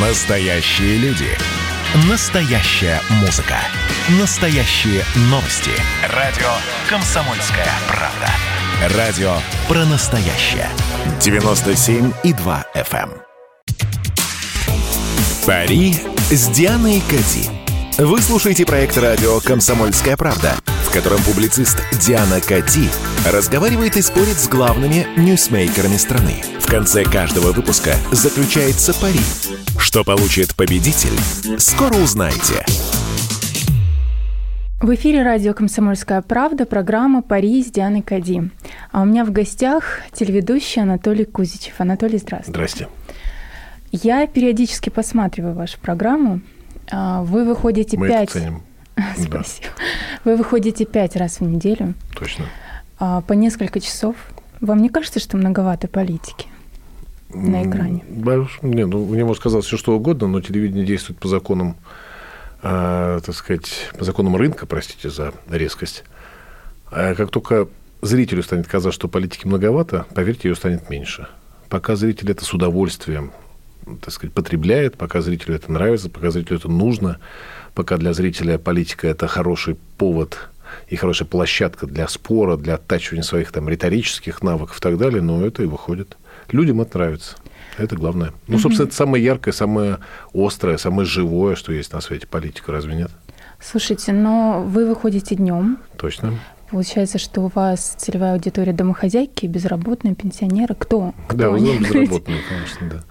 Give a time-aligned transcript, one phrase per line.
[0.00, 1.26] Настоящие люди.
[2.08, 3.56] Настоящая музыка.
[4.20, 5.72] Настоящие новости.
[6.14, 6.46] Радио
[6.88, 8.96] «Комсомольская правда».
[8.96, 9.32] Радио
[9.66, 10.68] про настоящее.
[11.18, 13.10] 97,2 FM.
[15.44, 15.96] Пари
[16.30, 17.50] с Дианой Кати.
[17.98, 20.54] Вы слушаете проект радио «Комсомольская правда»,
[20.88, 22.88] в котором публицист Диана Кати
[23.30, 26.36] разговаривает и спорит с главными ньюсмейкерами страны.
[26.60, 29.20] В конце каждого выпуска заключается пари.
[29.78, 31.12] Что получит победитель,
[31.58, 32.64] скоро узнаете.
[34.80, 38.50] В эфире радио «Комсомольская правда» программа «Пари с Дианой Кади».
[38.90, 41.74] А у меня в гостях телеведущий Анатолий Кузичев.
[41.80, 42.52] Анатолий, здравствуйте.
[42.52, 42.88] Здрасте.
[43.92, 46.40] Я периодически посматриваю вашу программу.
[46.90, 48.30] А, Вы выходите Мы пять...
[48.30, 48.62] это ценим.
[49.16, 49.68] Спасибо.
[50.24, 52.46] Вы выходите пять раз в неделю точно.
[52.98, 54.16] а, по несколько часов.
[54.60, 56.46] Вам не кажется, что многовато политики
[57.32, 58.04] на экране?
[58.62, 61.76] Не, ну, мне может казаться все что угодно, но телевидение действует по законам,
[62.62, 66.04] э, так сказать, по законам рынка, простите за резкость.
[66.90, 67.68] А как только
[68.02, 71.28] зрителю станет казаться, что политики многовато, поверьте, ее станет меньше.
[71.68, 73.32] Пока зритель это с удовольствием,
[74.00, 77.18] так сказать, потребляет, пока зрителю это нравится, пока зрителю это нужно,
[77.78, 80.48] пока для зрителя политика это хороший повод
[80.88, 85.46] и хорошая площадка для спора, для оттачивания своих там риторических навыков и так далее, но
[85.46, 86.16] это и выходит.
[86.50, 87.36] Людям это нравится.
[87.76, 88.32] Это главное.
[88.48, 89.98] Ну, собственно, это самое яркое, самое
[90.34, 93.12] острое, самое живое, что есть на свете политика, разве нет?
[93.60, 95.78] Слушайте, но вы выходите днем.
[95.98, 96.34] Точно.
[96.70, 100.74] Получается, что у вас целевая аудитория домохозяйки, безработные, пенсионеры.
[100.78, 101.14] Кто?
[101.26, 103.04] Кто Да, в основном безработные, конечно, да.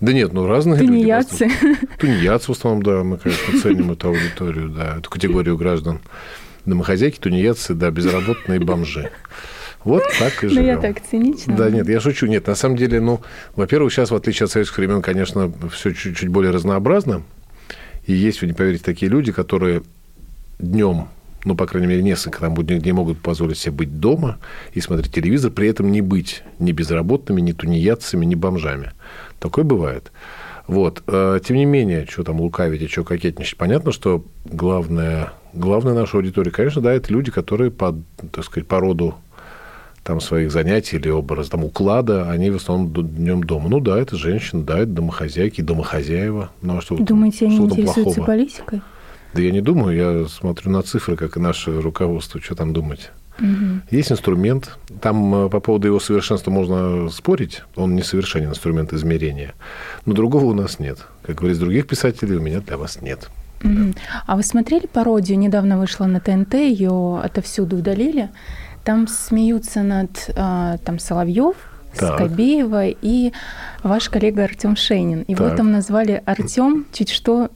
[0.00, 0.88] Да нет, ну разные люди.
[0.88, 1.48] Тунеядцы.
[1.48, 1.86] просто.
[1.98, 6.00] Тунеядцы в основном, да, мы, конечно, ценим эту аудиторию, да, эту категорию граждан.
[6.66, 9.10] Домохозяйки, тунеядцы, да, безработные бомжи.
[9.84, 10.66] Вот так и Ну, живем.
[10.66, 11.54] я так цинично.
[11.54, 12.26] Да, нет, я шучу.
[12.26, 13.20] Нет, на самом деле, ну,
[13.54, 17.22] во-первых, сейчас, в отличие от советских времен, конечно, все чуть-чуть более разнообразно.
[18.06, 19.82] И есть, вы не поверите, такие люди, которые
[20.58, 21.08] днем,
[21.44, 24.38] ну, по крайней мере, несколько там будней дней могут позволить себе быть дома
[24.72, 28.92] и смотреть телевизор, при этом не быть ни безработными, ни тунеядцами, ни бомжами.
[29.38, 30.10] Такое бывает.
[30.66, 31.02] Вот.
[31.06, 36.16] Э, Тем не менее, что там лукавить и что кокетничать, понятно, что главная, главная наша
[36.16, 37.94] аудитория, конечно, да, это люди, которые по,
[38.32, 39.14] так сказать, по роду
[40.02, 43.68] там своих занятий или образ там уклада, они в основном днем дома.
[43.68, 46.50] Ну да, это женщины, да, это домохозяйки, домохозяева.
[46.62, 48.82] Ну, а что, Думаете, они что интересуются политикой?
[49.34, 53.10] Да я не думаю, я смотрю на цифры, как и наше руководство, что там думать.
[53.38, 53.82] Мгм.
[53.90, 59.54] Есть инструмент, там э, по поводу его совершенства можно спорить, он несовершенен, инструмент измерения,
[60.06, 60.98] но другого у нас нет.
[61.22, 63.28] Как говорит других писателей, у меня для вас нет.
[63.62, 63.94] Мгм.
[64.26, 65.38] А вы смотрели пародию?
[65.38, 68.28] Недавно вышла на ТНТ, ее отовсюду удалили.
[68.84, 71.56] Там смеются над а, там Соловьев,
[71.96, 72.18] Так.
[72.18, 73.32] Скобеева и
[73.82, 75.24] ваш коллега Артем Шейнин.
[75.26, 75.56] Его Так.
[75.56, 77.50] там назвали Артем чуть что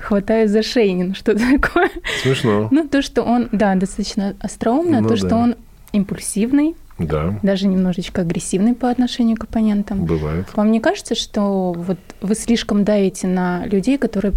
[0.00, 1.14] хватает за Шейнин.
[1.14, 1.90] Что такое?
[2.22, 2.68] Смешно.
[2.70, 5.26] Ну, то, что он, да, достаточно остроумно, Ну то, да.
[5.26, 5.54] что он
[5.92, 10.04] импульсивный, Да, даже немножечко агрессивный по отношению к оппонентам.
[10.04, 10.46] бывает.
[10.54, 14.32] Вам не кажется, что вот вы слишком давите на людей, которые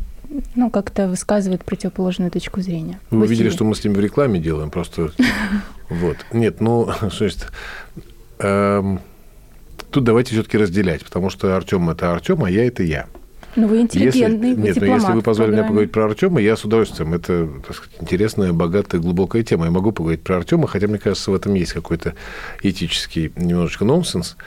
[0.56, 3.00] ну, как-то высказывают противоположную точку зрения?
[3.10, 5.12] Вы в видели, что мы с ним в рекламе делаем, просто...
[5.90, 6.18] Вот.
[6.32, 7.48] Нет, ну, что значит...
[8.40, 9.00] эм,
[9.92, 13.08] Тут давайте все-таки разделять, потому что Артем это Артем, а я это я.
[13.60, 16.06] Ну, вы Если, интеллигентный, вы нет, но дипломат если вы в позволите мне поговорить про
[16.06, 17.14] Артема, я с удовольствием.
[17.14, 19.66] Это, так сказать, интересная, богатая, глубокая тема.
[19.66, 22.14] Я могу поговорить про Артема, хотя, мне кажется, в этом есть какой-то
[22.64, 24.38] этический немножечко нонсенс.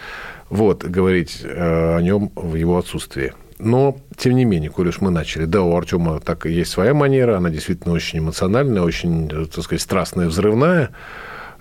[0.48, 3.32] Вот, говорить э, о нем в его отсутствии.
[3.58, 6.94] Но, тем не менее, коль уж мы начали, да, у Артема так и есть своя
[6.94, 10.90] манера, она действительно очень эмоциональная, очень, так сказать, страстная, взрывная.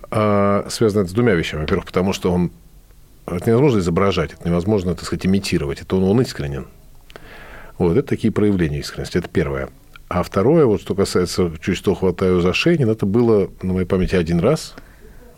[0.10, 1.62] А, связано это с двумя вещами.
[1.62, 2.52] Во-первых, потому что он
[3.28, 5.82] это невозможно изображать, это невозможно, так сказать, имитировать.
[5.82, 6.68] Это он, он искренен.
[7.82, 9.18] Вот, это такие проявления искренности.
[9.18, 9.70] Это первое.
[10.08, 14.14] А второе, вот что касается чуть что хватаю за Шейнин, это было на моей памяти
[14.14, 14.76] один раз.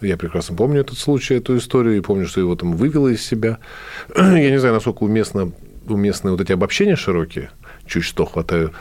[0.02, 3.60] Я прекрасно помню этот случай, эту историю, и помню, что его там вывело из себя.
[4.18, 5.54] Я не знаю, насколько уместно,
[5.88, 7.50] уместны вот эти обобщения широкие.
[7.86, 8.74] Чуть что хватаю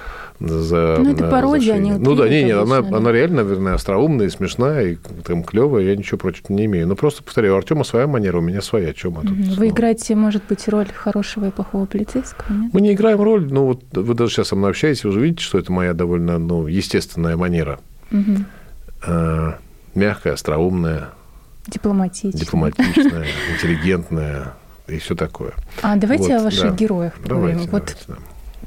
[0.49, 4.27] за Ну, это за пародия, они Ну да, не, не, она, она реально, наверное, остроумная,
[4.27, 6.87] и смешная, и там клевая, я ничего против не имею.
[6.87, 8.91] Но просто повторяю, у Артема своя манера, у меня своя.
[8.91, 9.31] О чем мы тут?
[9.37, 9.69] Вы снова?
[9.69, 12.75] играете, может быть, роль хорошего и плохого полицейского, нет?
[12.75, 15.43] Мы не играем роль, но вот вы даже сейчас со мной общаетесь, вы уже видите,
[15.43, 17.79] что это моя довольно ну, естественная манера.
[19.07, 19.53] Э,
[19.95, 21.11] Мягкая, остроумная,
[21.67, 22.39] Дипломатично.
[22.39, 24.55] дипломатичная, интеллигентная
[24.89, 25.53] и все такое.
[25.83, 26.77] А давайте Вот, о ваших да.
[26.77, 27.59] героях поговорим.
[27.59, 28.15] Давайте, вот давайте, да.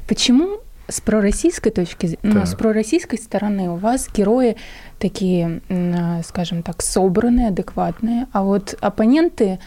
[0.08, 2.46] Почему с пророссийской точки, з- ну, Так.
[2.46, 4.56] с пророссийской стороны у вас герои
[4.98, 9.58] такие, а, скажем так, собранные, адекватные, а вот оппоненты,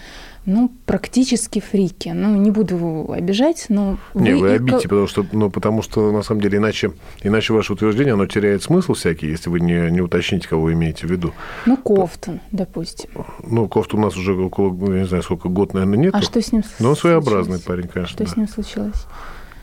[0.45, 2.09] ну, практически фрики.
[2.09, 3.97] Ну, не буду обижать, но...
[4.15, 7.73] Не, вы, вы обидите, потому что, ну, потому что, на самом деле, иначе, иначе ваше
[7.73, 11.33] утверждение, оно теряет смысл всякий, если вы не, не уточните, кого вы имеете в виду.
[11.65, 13.09] Ну, Кофтун, допустим.
[13.43, 16.15] Ну, Кофту у нас уже около, не знаю, сколько, год, наверное, нет.
[16.15, 16.79] А что с ним случилось?
[16.79, 18.15] Но он своеобразный парень, конечно.
[18.15, 18.31] Что да.
[18.31, 19.05] с ним случилось?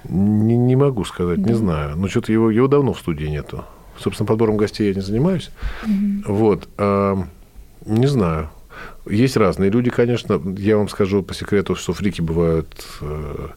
[0.09, 1.51] Не, не могу сказать, да.
[1.51, 1.97] не знаю.
[1.97, 3.65] Ну, что-то его, его давно в студии нету.
[3.99, 5.51] Собственно, подбором гостей я не занимаюсь.
[5.85, 6.33] Угу.
[6.33, 6.69] Вот.
[6.79, 7.17] А,
[7.85, 8.51] не знаю.
[9.07, 10.41] Есть разные люди, конечно.
[10.59, 12.69] Я вам скажу по секрету, что фрики бывают
[13.01, 13.49] э,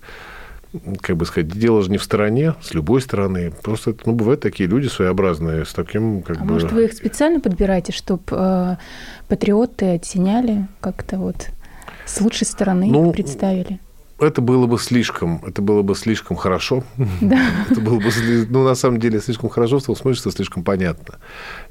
[1.02, 3.52] как бы сказать, дело же не в стороне, с любой стороны.
[3.64, 6.54] Просто, ну, бывают такие люди своеобразные, с таким, как а бы...
[6.54, 8.76] может, вы их специально подбираете, чтобы э,
[9.28, 11.50] патриоты оттеняли как-то вот
[12.06, 13.80] с лучшей стороны ну, представили?
[14.20, 16.84] Это было бы слишком, это было бы слишком хорошо.
[17.22, 17.40] Да.
[17.70, 18.10] Это было бы,
[18.50, 21.20] ну, на самом деле, слишком хорошо, в том смысле, что слишком понятно.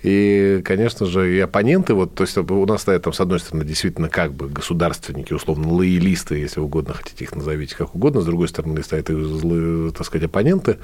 [0.02, 3.64] И, конечно же, и оппоненты, вот, то есть у нас стоят там, с одной стороны,
[3.64, 8.48] действительно, как бы государственники, условно, лоялисты, если угодно, хотите их назовите как угодно, с другой
[8.48, 10.78] стороны, стоят и, так сказать, оппоненты,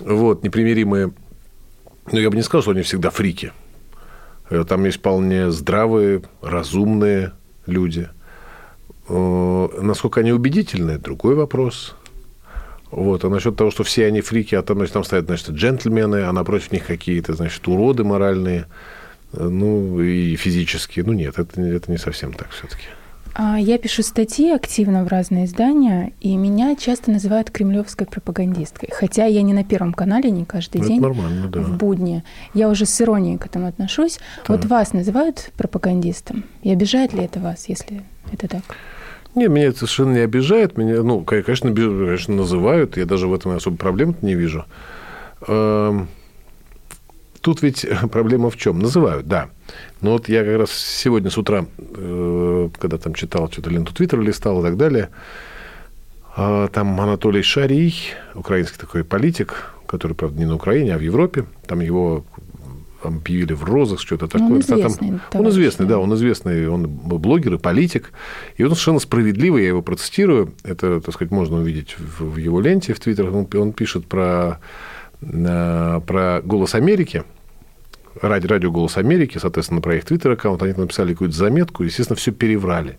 [0.00, 1.12] вот, непримиримые.
[2.10, 3.52] Но я бы не сказал, что они всегда фрики.
[4.50, 7.32] Э, там есть вполне здравые, разумные
[7.66, 8.21] люди– Э,
[9.12, 11.94] насколько они убедительны, другой вопрос.
[12.90, 13.24] Вот.
[13.24, 16.32] А насчет того, что все они фрики, а там, значит, там стоят, значит, джентльмены, а
[16.32, 18.66] напротив них какие-то, значит, уроды моральные,
[19.32, 21.04] э, ну, и физические.
[21.06, 22.84] Ну, нет, это, это не совсем так все-таки.
[23.34, 28.90] А, я пишу статьи активно в разные издания, и меня часто называют кремлевской пропагандисткой.
[28.92, 31.00] Хотя я не на Первом канале, не каждый ну, день
[31.50, 31.60] да.
[31.60, 32.22] в будни.
[32.52, 34.18] Я уже с иронией к этому отношусь.
[34.46, 34.54] Да.
[34.54, 36.44] Вот вас называют пропагандистом.
[36.62, 38.62] И обижает ли это вас, если это так?
[39.34, 40.76] Нет, меня это совершенно не обижает.
[40.76, 42.96] Меня, ну, конечно, конечно, называют.
[42.96, 44.66] Я даже в этом особо проблем не вижу.
[45.46, 46.08] Эм,
[47.40, 48.78] тут ведь проблема в чем?
[48.78, 49.48] Называют, да.
[50.02, 54.20] Но вот я как раз сегодня с утра, э, когда там читал что-то ленту Твиттера,
[54.20, 55.08] листал и так далее,
[56.34, 57.94] а, там Анатолий Шарий,
[58.34, 61.44] украинский такой политик, который, правда, не на Украине, а в Европе.
[61.66, 62.24] Там его
[63.02, 64.48] объявили в розыск, что-то такое.
[64.48, 65.20] Он известный.
[65.30, 68.12] Там, он известный, да, он известный, он блогер и политик.
[68.56, 72.60] И он совершенно справедливо, я его процитирую, это, так сказать, можно увидеть в, в его
[72.60, 74.60] ленте в Твиттере, он, он пишет про,
[75.20, 77.24] э, про «Голос Америки»,
[78.20, 82.98] ради радио «Голос Америки», соответственно, про их твиттер-аккаунт, они написали какую-то заметку, естественно, все переврали.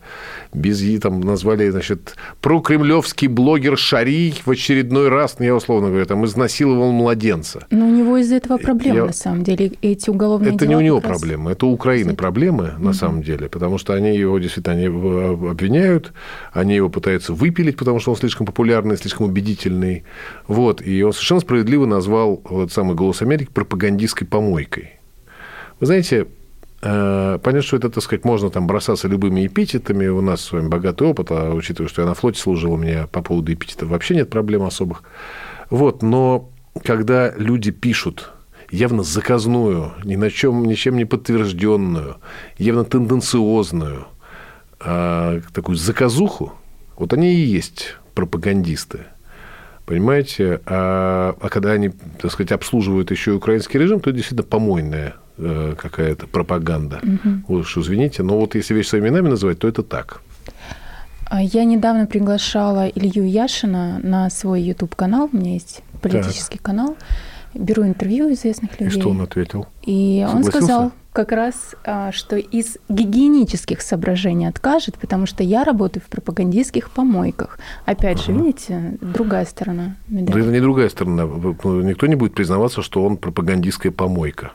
[0.53, 6.05] Без и там назвали, значит, прокремлевский блогер Шарий в очередной раз, ну, я условно говорю,
[6.05, 7.67] там изнасиловал младенца.
[7.69, 9.05] Но у него из-за этого проблемы, я...
[9.05, 11.07] на самом деле, эти уголовные Это не у него раз...
[11.07, 12.93] проблемы, это у Украины проблемы, на угу.
[12.93, 16.13] самом деле, потому что они его действительно они его обвиняют,
[16.51, 20.03] они его пытаются выпилить, потому что он слишком популярный, слишком убедительный.
[20.47, 24.99] Вот, и он совершенно справедливо назвал вот самый «Голос Америки» пропагандистской помойкой.
[25.83, 26.27] Вы знаете,
[26.81, 30.07] э, Понятно, что это, так сказать, можно там бросаться любыми эпитетами.
[30.07, 33.07] У нас с вами богатый опыт, а учитывая, что я на флоте служил, у меня
[33.07, 35.03] по поводу эпитетов вообще нет проблем особых.
[35.69, 36.49] Вот, но
[36.85, 38.31] когда люди пишут
[38.71, 42.15] явно заказную, ни на чем, ничем не подтвержденную,
[42.57, 44.07] явно тенденциозную,
[44.79, 46.53] а, такую заказуху,
[46.95, 48.99] вот они и есть пропагандисты.
[49.85, 50.61] Понимаете?
[50.65, 51.89] А, а когда они,
[52.21, 57.01] так сказать, обслуживают еще и украинский режим, то это действительно помойная Э, какая-то пропаганда.
[57.03, 57.59] Угу.
[57.59, 60.21] Уж извините, но вот если вещи своими именами называть, то это так.
[61.25, 65.29] А я недавно приглашала Илью Яшина на свой YouTube-канал.
[65.31, 66.65] У меня есть политический так.
[66.65, 66.97] канал.
[67.55, 68.97] Беру интервью известных людей.
[68.97, 69.67] И что он ответил?
[69.83, 76.03] И он сказал как раз, а, что из гигиенических соображений откажет, потому что я работаю
[76.05, 77.59] в пропагандистских помойках.
[77.85, 78.25] Опять ага.
[78.25, 80.33] же, видите, другая сторона медали.
[80.33, 81.23] Да это не другая сторона.
[81.23, 84.51] Никто не будет признаваться, что он пропагандистская помойка.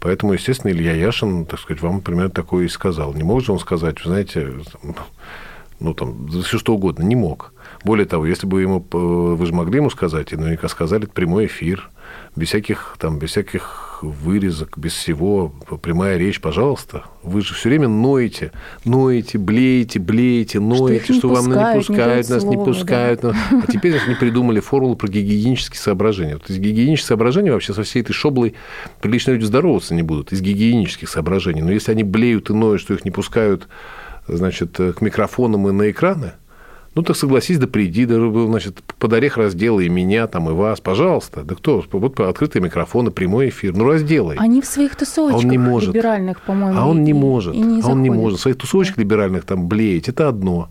[0.00, 3.14] Поэтому, естественно, Илья Яшин, так сказать, вам примерно такое и сказал.
[3.14, 4.52] Не мог же он сказать, вы знаете,
[5.80, 7.52] ну, там, все что угодно, не мог.
[7.84, 11.90] Более того, если бы ему, вы же могли ему сказать, и наверняка сказали, прямой эфир,
[12.36, 15.52] без всяких, там, без всяких вырезок, без всего,
[15.82, 17.04] прямая речь, пожалуйста.
[17.22, 18.52] Вы же все время ноете,
[18.84, 23.20] ноете, блеете, блеете, ноете, что, что вам пускают, не пускают, не нас слова, не пускают.
[23.20, 23.36] Да.
[23.50, 26.34] А теперь значит, не придумали формулу про гигиенические соображения.
[26.34, 28.54] Вот из гигиенических соображений вообще со всей этой шоблой
[29.00, 31.62] прилично люди здороваться не будут, из гигиенических соображений.
[31.62, 33.68] Но если они блеют и ноют, что их не пускают
[34.26, 36.32] значит, к микрофонам и на экраны,
[36.98, 40.80] ну, так согласись, да приди, да, значит, под орех разделай и меня, там, и вас,
[40.80, 41.44] пожалуйста.
[41.44, 41.84] Да кто?
[41.92, 43.72] Вот открытые микрофоны, прямой эфир.
[43.72, 44.36] Ну, разделай.
[44.36, 45.94] Они в своих тусовочках а он не может.
[45.94, 46.76] либеральных, по-моему.
[46.76, 47.54] А он не может.
[47.54, 48.40] И не а он не может.
[48.40, 49.02] В своих тусовочках да.
[49.02, 50.70] либеральных там блеять, это одно.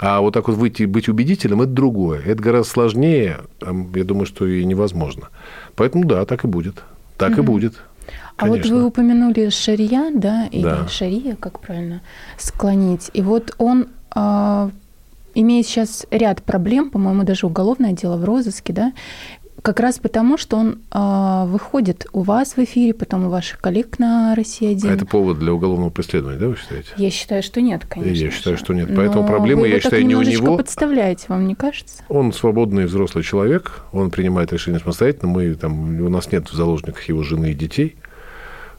[0.00, 2.22] А вот так вот выйти, быть убедителем, это другое.
[2.24, 5.28] Это гораздо сложнее, я думаю, что и невозможно.
[5.76, 6.82] Поэтому да, так и будет.
[7.16, 7.42] Так угу.
[7.42, 7.74] и будет.
[8.36, 10.88] А вот вы упомянули шария, да, или да.
[10.88, 12.00] шария, как правильно
[12.36, 13.10] склонить.
[13.12, 14.70] И вот он э,
[15.40, 18.92] имеет сейчас ряд проблем, по-моему, даже уголовное дело в розыске, да,
[19.62, 23.98] как раз потому, что он э, выходит у вас в эфире, потом у ваших коллег
[23.98, 24.90] на России 1.
[24.90, 26.90] А это повод для уголовного преследования, да, вы считаете?
[26.96, 28.24] Я считаю, что нет, конечно.
[28.24, 28.88] Я считаю, что нет.
[28.94, 30.56] Поэтому Но проблема, вы я считаю, не у него.
[30.56, 32.02] подставляете, вам не кажется?
[32.08, 35.32] Он свободный взрослый человек, он принимает решения самостоятельно.
[35.32, 37.96] Мы там, у нас нет в заложниках его жены и детей.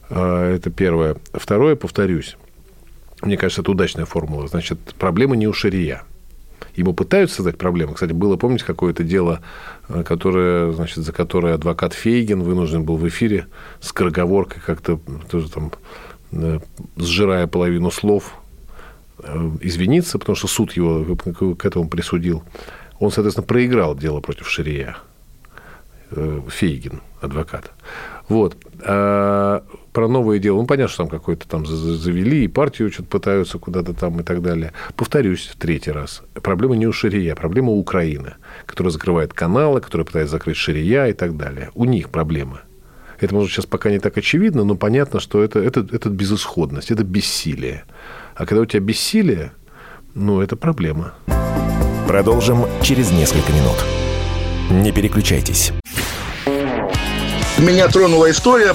[0.08, 1.16] А, это первое.
[1.34, 2.36] Второе, повторюсь,
[3.22, 4.48] мне кажется, это удачная формула.
[4.48, 6.02] Значит, проблема не у Шария.
[6.74, 7.94] Ему пытаются создать проблемы.
[7.94, 9.40] Кстати, было, помните, какое-то дело,
[9.88, 13.46] э, которое, значит, за которое адвокат Фейгин вынужден был в эфире
[13.80, 15.00] с скороговоркой как-то
[15.30, 15.72] тоже там
[16.32, 16.60] э,
[16.96, 18.34] сжирая половину слов,
[19.18, 21.16] э, извиниться, потому что суд его
[21.56, 22.42] к этому присудил.
[22.98, 24.96] Он, соответственно, проиграл дело против Ширия.
[26.10, 27.70] Фейгин, адвокат.
[28.28, 28.56] Вот.
[29.92, 33.92] Про новое дело, ну, понятно, что там какой-то там завели, и партию что-то пытаются куда-то
[33.92, 34.72] там и так далее.
[34.94, 36.22] Повторюсь в третий раз.
[36.34, 38.34] Проблема не у Ширия, проблема у Украины,
[38.66, 41.70] которая закрывает каналы, которая пытается закрыть Ширия и так далее.
[41.74, 42.60] У них проблемы.
[43.18, 47.02] Это, может, сейчас пока не так очевидно, но понятно, что это, это, это безысходность, это
[47.02, 47.84] бессилие.
[48.34, 49.52] А когда у тебя бессилие,
[50.14, 51.14] ну, это проблема.
[52.06, 53.76] Продолжим через несколько минут.
[54.70, 55.72] Не переключайтесь.
[57.58, 58.74] Меня тронула история.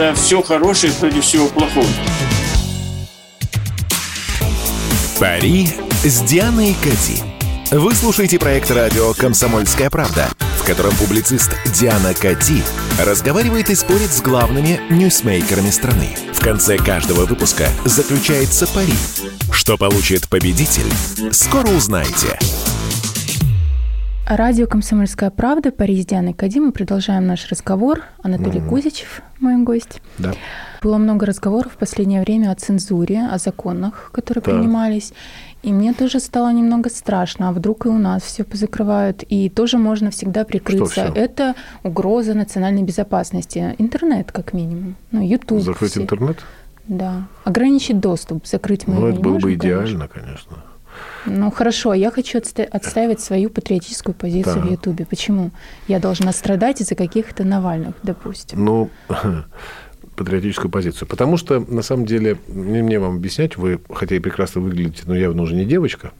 [0.00, 1.86] За все хорошее против всего плохого.
[5.18, 5.68] Пари
[6.02, 7.22] с Дианой Кати.
[7.70, 12.62] Вы слушаете проект радио «Комсомольская правда», в котором публицист Диана Кати
[12.98, 16.16] разговаривает и спорит с главными ньюсмейкерами страны.
[16.32, 18.94] В конце каждого выпуска заключается пари.
[19.52, 20.90] Что получит победитель,
[21.30, 22.38] скоро узнаете.
[24.30, 26.60] Радио «Комсомольская правда», Париж, Диана Кади.
[26.60, 28.02] Мы продолжаем наш разговор.
[28.22, 28.68] Анатолий mm-hmm.
[28.68, 30.00] Кузичев, мой гость.
[30.18, 30.34] Да.
[30.82, 34.52] Было много разговоров в последнее время о цензуре, о законах, которые да.
[34.52, 35.12] принимались.
[35.64, 39.78] И мне тоже стало немного страшно, а вдруг и у нас все позакрывают, и тоже
[39.78, 41.10] можно всегда прикрыться.
[41.12, 43.74] Это угроза национальной безопасности.
[43.78, 44.94] Интернет, как минимум.
[45.10, 45.60] Ну, YouTube.
[45.60, 46.02] Закрыть все.
[46.02, 46.38] интернет?
[46.86, 47.26] Да.
[47.42, 50.50] Ограничить доступ, закрыть мы Ну, это было бы идеально, конечно.
[50.50, 50.69] конечно.
[51.26, 54.60] Ну хорошо, я хочу отстаивать свою патриотическую позицию да.
[54.62, 55.06] в Ютубе.
[55.06, 55.50] Почему?
[55.88, 58.64] Я должна страдать из-за каких-то Навальных, допустим.
[58.64, 58.90] Ну,
[60.16, 61.08] патриотическую позицию.
[61.08, 65.14] Потому что, на самом деле, не мне вам объяснять, вы, хотя и прекрасно выглядите, но
[65.14, 66.12] явно уже не девочка.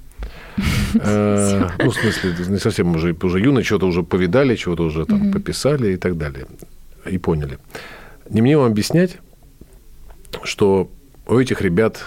[1.02, 5.30] Э, ну, в смысле, не совсем уже, уже юные, чего-то уже повидали, чего-то уже там
[5.30, 6.46] пописали и так далее.
[7.06, 7.58] И поняли.
[8.28, 9.18] Не мне вам объяснять,
[10.42, 10.90] что
[11.28, 12.04] у этих ребят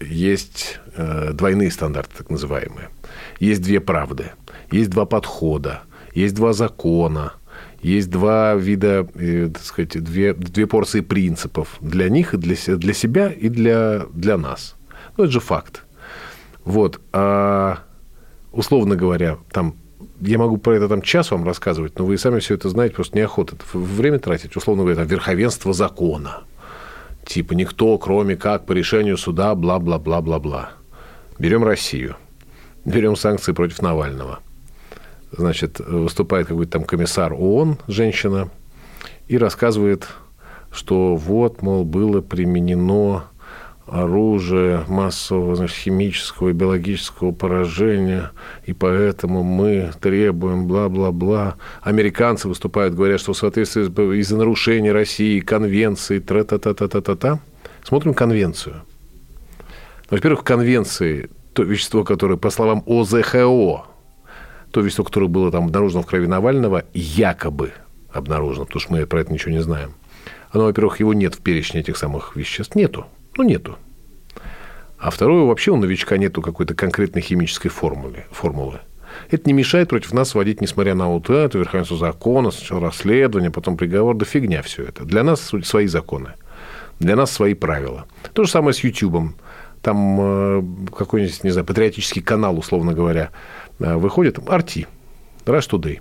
[0.00, 2.88] есть э, двойные стандарты, так называемые.
[3.40, 4.32] Есть две правды,
[4.70, 5.82] есть два подхода,
[6.14, 7.34] есть два закона,
[7.82, 12.94] есть два вида, э, так сказать, две, две порции принципов для них и для, для
[12.94, 14.76] себя и для, для нас.
[15.16, 15.84] Ну, это же факт.
[16.64, 17.00] Вот.
[17.12, 17.80] А,
[18.52, 19.76] условно говоря, там
[20.20, 23.18] я могу про это там час вам рассказывать, но вы сами все это знаете, просто
[23.18, 24.56] неохота время тратить.
[24.56, 26.44] Условно говоря, там, верховенство закона–
[27.26, 30.70] Типа никто, кроме как по решению суда, бла-бла-бла-бла-бла.
[31.38, 32.16] Берем Россию.
[32.84, 34.40] Берем санкции против Навального.
[35.32, 38.50] Значит, выступает какой-то там комиссар ООН, женщина,
[39.26, 40.06] и рассказывает,
[40.70, 43.24] что вот, мол, было применено
[43.86, 48.30] оружие массового значит, химического и биологического поражения,
[48.64, 51.56] и поэтому мы требуем бла-бла-бла.
[51.82, 53.84] Американцы выступают, говорят, что в соответствии
[54.18, 57.40] из-за нарушения России конвенции, тра-та-та-та-та-та.
[57.82, 58.82] Смотрим конвенцию.
[60.10, 63.84] Во-первых, в конвенции то вещество, которое, по словам ОЗХО,
[64.70, 67.72] то вещество, которое было там обнаружено в крови Навального, якобы
[68.12, 69.94] обнаружено, потому что мы про это ничего не знаем.
[70.50, 72.74] Оно, во-первых, его нет в перечне этих самых веществ.
[72.74, 73.06] Нету.
[73.36, 73.78] Ну, нету.
[74.98, 78.24] А второе, вообще у новичка нету какой-то конкретной химической формулы.
[78.30, 78.80] формулы.
[79.30, 84.16] Это не мешает против нас вводить, несмотря на это, верховенство закона, сначала расследование, потом приговор,
[84.16, 85.04] да фигня все это.
[85.04, 86.32] Для нас свои законы,
[87.00, 88.06] для нас свои правила.
[88.32, 89.36] То же самое с Ютубом.
[89.82, 90.62] Там э,
[90.96, 93.30] какой-нибудь, не знаю, патриотический канал, условно говоря,
[93.78, 94.86] э, выходит, Арти,
[95.44, 96.00] Rush Today.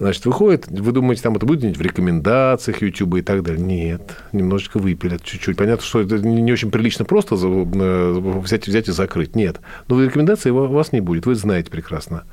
[0.00, 3.62] Значит, выходит, вы думаете, там это будет в рекомендациях YouTube и так далее.
[3.62, 5.58] Нет, немножечко выпилят чуть-чуть.
[5.58, 9.36] Понятно, что это не очень прилично просто э, взять, взять и закрыть.
[9.36, 9.60] Нет.
[9.88, 12.24] Но в рекомендации у вас не будет, вы знаете прекрасно.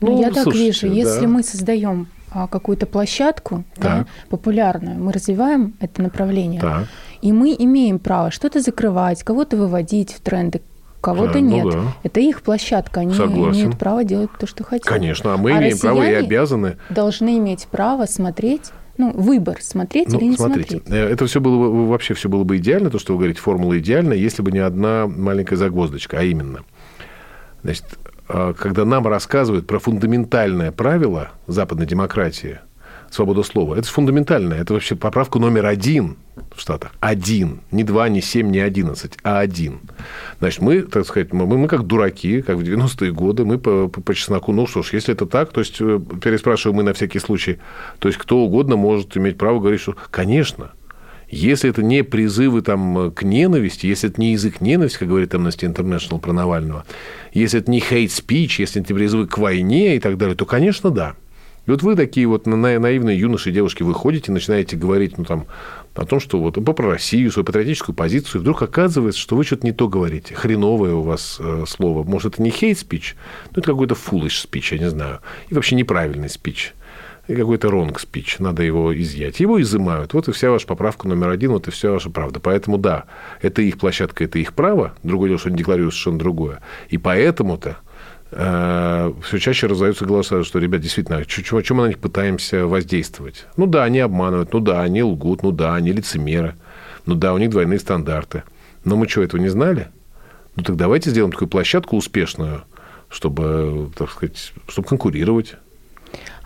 [0.00, 0.94] Ну, ну я так вижу, да.
[0.94, 6.86] если мы создаем а, какую-то площадку да, популярную, мы развиваем это направление, так.
[7.20, 10.62] и мы имеем право что-то закрывать, кого-то выводить в тренды,
[11.00, 11.72] кого-то да, ну нет.
[11.72, 11.82] Да.
[12.02, 13.60] Это их площадка, они Согласен.
[13.60, 14.86] имеют право делать то, что хотят.
[14.86, 16.76] Конечно, а мы а имеем право и обязаны.
[16.90, 20.92] Должны иметь право смотреть ну, выбор, смотреть ну, или не смотрите, смотреть.
[20.92, 23.78] Э, это все было бы, вообще все было бы идеально, то, что вы говорите, формула
[23.78, 26.64] идеальна, если бы не одна маленькая загвоздочка, а именно,
[27.62, 27.84] значит,
[28.28, 32.58] а, когда нам рассказывают про фундаментальное правило западной демократии,
[33.10, 33.74] свобода слова.
[33.76, 34.60] Это фундаментальное.
[34.60, 36.16] Это вообще поправка номер один
[36.54, 36.92] в Штатах.
[37.00, 37.60] Один.
[37.70, 39.80] Не два, не семь, не одиннадцать, а один.
[40.38, 44.00] Значит, мы, так сказать, мы, мы как дураки, как в 90-е годы, мы по, по,
[44.00, 47.18] по чесноку, ну что ж, если это так, то есть, э, переспрашиваем мы на всякий
[47.18, 47.58] случай,
[47.98, 50.72] то есть, кто угодно может иметь право говорить, что, конечно,
[51.30, 55.70] если это не призывы там, к ненависти, если это не язык ненависти, как говорит Amnesty
[55.70, 56.84] International про Навального,
[57.32, 60.46] если это не hate speech, если это не призывы к войне и так далее, то,
[60.46, 61.16] конечно, да.
[61.68, 65.46] Вот вы такие вот наивные юноши и девушки выходите, начинаете говорить ну, там,
[65.94, 69.66] о том, что вот про Россию, свою патриотическую позицию, и вдруг оказывается, что вы что-то
[69.66, 70.34] не то говорите.
[70.34, 72.04] Хреновое у вас э, слово.
[72.04, 73.14] Может, это не speech,
[73.50, 75.20] но это какой-то speech, я не знаю.
[75.50, 76.72] И вообще неправильный speech.
[77.26, 78.36] И какой-то wrong speech.
[78.38, 79.38] Надо его изъять.
[79.38, 80.14] Его изымают.
[80.14, 82.40] Вот и вся ваша поправка номер один, вот и вся ваша правда.
[82.40, 83.04] Поэтому да,
[83.42, 84.94] это их площадка, это их право.
[85.02, 86.60] Другое дело, что они декларируют совершенно другое.
[86.88, 87.76] И поэтому-то
[88.30, 93.46] все чаще раздаются голоса, что, ребят, действительно, чем, чем мы на них пытаемся воздействовать?
[93.56, 96.54] Ну да, они обманывают, ну да, они лгут, ну да, они лицемеры,
[97.06, 98.42] ну да, у них двойные стандарты.
[98.84, 99.88] Но мы что, этого не знали?
[100.56, 102.64] Ну так давайте сделаем такую площадку успешную,
[103.08, 105.56] чтобы, так сказать, чтобы конкурировать.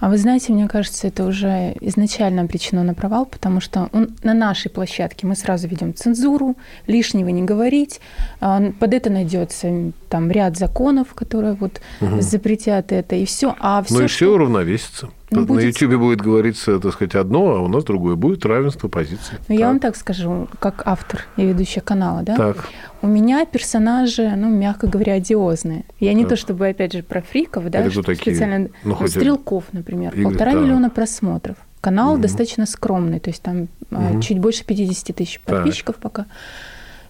[0.02, 4.34] А вы знаете, мне кажется, это уже изначально обречено на провал, потому что он, на
[4.34, 6.56] нашей площадке мы сразу ведем цензуру,
[6.88, 8.00] лишнего не говорить.
[8.40, 12.20] А, под это найдется там ряд законов, которые вот угу.
[12.20, 13.54] запретят это, и все.
[13.60, 14.16] А все, ну и что...
[14.16, 15.10] все уравновесится.
[15.30, 15.62] Ну, будет...
[15.62, 18.16] На YouTube будет говориться, так сказать, одно, а у нас другое.
[18.16, 19.38] Будет равенство позиций.
[19.46, 22.34] Ну, я вам так скажу, как автор и ведущая канала, да?
[22.34, 22.68] Так.
[23.02, 25.84] У меня персонажи, ну, мягко говоря, одиозные.
[25.98, 26.30] Я не так.
[26.30, 28.34] то чтобы, опять же, про фриков, да, что такие?
[28.34, 28.68] специально...
[28.84, 29.10] Ну, хоть...
[29.10, 30.60] Стрелков, например, Игорь, полтора да.
[30.60, 31.56] миллиона просмотров.
[31.80, 32.22] Канал угу.
[32.22, 34.20] достаточно скромный, то есть там угу.
[34.20, 36.02] чуть больше 50 тысяч подписчиков так.
[36.02, 36.26] пока.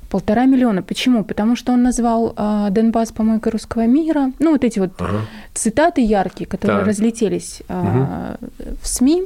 [0.08, 0.82] Полтора миллиона.
[0.82, 1.24] Почему?
[1.24, 4.32] Потому что он назвал э, Донбасс помойкой русского мира.
[4.38, 5.20] Ну, вот эти вот ага.
[5.54, 6.88] цитаты яркие, которые так.
[6.88, 8.76] разлетелись э, угу.
[8.82, 9.24] в СМИ.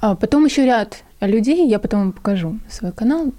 [0.00, 3.32] А потом еще ряд людей, я потом вам покажу свой канал.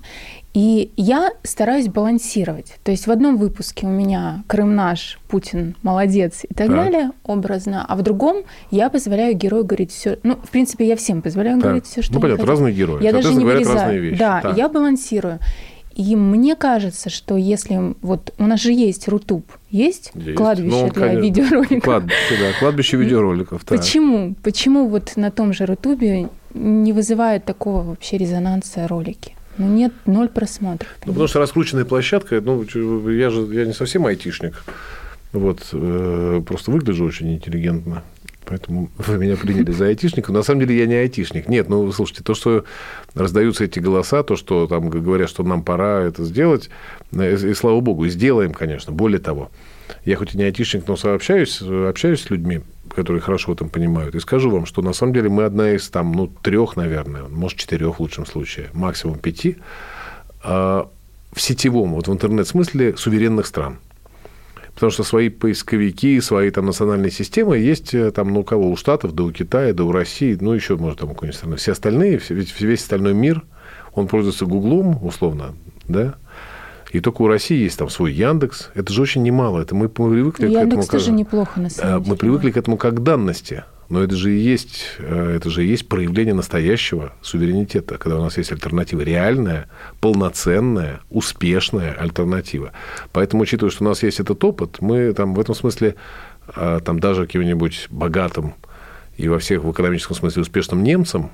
[0.53, 2.77] И я стараюсь балансировать.
[2.83, 6.75] То есть в одном выпуске у меня Крым наш, Путин молодец и так, так.
[6.75, 8.37] далее, образно, а в другом
[8.71, 10.17] я позволяю герою говорить все.
[10.23, 11.63] Ну, в принципе, я всем позволяю так.
[11.63, 13.03] говорить все, что Ну, понятно, разные герои.
[13.03, 13.77] Я даже не вырезаю.
[13.77, 14.17] Разные вещи.
[14.17, 14.57] Да, так.
[14.57, 15.39] я балансирую.
[15.97, 20.35] И мне кажется, что если вот у нас же есть Рутуб, есть, есть.
[20.35, 21.21] кладбище ну, для конечно.
[21.23, 21.83] видеороликов.
[21.83, 23.63] Кладбище, да, кладбище видеороликов.
[23.63, 23.79] Так.
[23.79, 24.35] Почему?
[24.43, 29.35] Почему вот на том же Рутубе не вызывают такого вообще резонанса ролики?
[29.57, 30.89] Ну нет, ноль просмотров.
[31.05, 32.63] Ну, потому что раскрученная площадка, ну,
[33.09, 34.63] я же я не совсем айтишник.
[35.33, 38.03] Вот, э, просто выгляжу очень интеллигентно.
[38.45, 40.31] Поэтому вы меня приняли за айтишника.
[40.31, 41.49] На самом деле я не айтишник.
[41.49, 42.65] Нет, ну, слушайте, то, что
[43.13, 46.69] раздаются эти голоса, то, что там говорят, что нам пора это сделать,
[47.13, 48.93] э, и, и слава богу, сделаем, конечно.
[48.93, 49.49] Более того,
[50.05, 52.61] я хоть и не айтишник, но сообщаюсь, общаюсь с людьми,
[52.95, 55.89] которые хорошо в этом понимают, и скажу вам, что на самом деле мы одна из
[55.89, 59.57] там, ну, трех, наверное, может, четырех в лучшем случае, максимум пяти,
[60.43, 60.89] а,
[61.33, 63.79] в сетевом, вот в интернет-смысле суверенных стран–
[64.77, 68.69] Потому что свои поисковики, свои там национальные системы есть э, там, ну, у кого?
[68.69, 71.55] У Штатов, да у Китая, да у России, ну, еще, может, там у какой-нибудь страны.
[71.55, 73.43] Все остальные, весь остальной мир,
[73.95, 75.55] он пользуется Гуглом, условно,
[75.87, 76.17] да,
[76.91, 78.69] и только у России есть там свой Яндекс.
[78.73, 79.61] Это же очень немало.
[79.61, 80.71] Это мы привыкли Яндекс к этому.
[80.71, 81.15] Яндекс тоже как...
[81.15, 82.11] неплохо, на самом деле.
[82.11, 83.63] Мы привыкли к этому как данности.
[83.89, 88.21] Но это же и есть, э, это же и есть проявление настоящего суверенитета, когда у
[88.21, 89.69] нас есть альтернатива реальная,
[90.01, 92.73] полноценная, успешная альтернатива.
[93.13, 95.95] Поэтому, учитывая, что у нас есть этот опыт, мы там в этом смысле
[96.53, 98.55] э, там даже каким-нибудь богатым
[99.15, 101.31] и во всех в экономическом смысле успешным немцам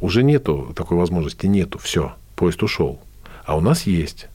[0.00, 3.00] уже нету такой возможности, нету, все, поезд ушел.
[3.44, 4.28] А у нас есть.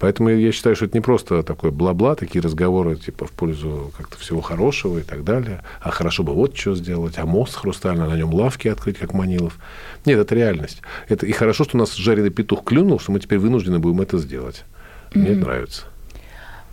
[0.00, 4.16] Поэтому я считаю, что это не просто такой бла-бла, такие разговоры типа в пользу как-то
[4.16, 5.62] всего хорошего и так далее.
[5.82, 9.58] А хорошо бы вот что сделать, а мост хрустальный, на нем лавки открыть, как Манилов.
[10.06, 10.80] Нет, это реальность.
[11.08, 14.16] Это, и хорошо, что у нас жареный петух клюнул, что мы теперь вынуждены будем это
[14.16, 14.64] сделать.
[15.14, 15.44] Мне mm-hmm.
[15.44, 15.82] нравится.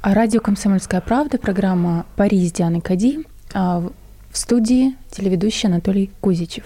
[0.02, 3.90] А радио «Комсомольская правда», программа «Пари с Дианой Кади» а,
[4.32, 6.64] в студии телеведущий Анатолий Кузичев.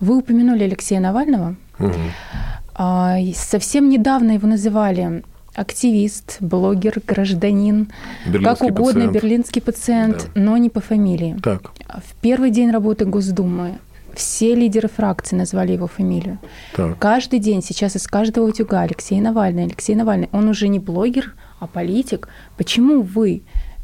[0.00, 1.54] Вы упомянули Алексея Навального.
[1.78, 3.34] Угу.
[3.34, 5.22] Совсем недавно его называли
[5.54, 7.90] активист, блогер, гражданин,
[8.26, 9.12] берлинский как угодно, пациент.
[9.12, 10.40] берлинский пациент, да.
[10.40, 11.36] но не по фамилии.
[11.42, 11.72] Так.
[11.88, 13.78] В первый день работы Госдумы
[14.14, 16.38] все лидеры фракции назвали его фамилию.
[16.74, 16.98] Так.
[16.98, 20.28] Каждый день сейчас из каждого утюга Алексей Навальный, Алексей Навальный.
[20.32, 22.28] Он уже не блогер, а политик.
[22.56, 23.42] Почему вы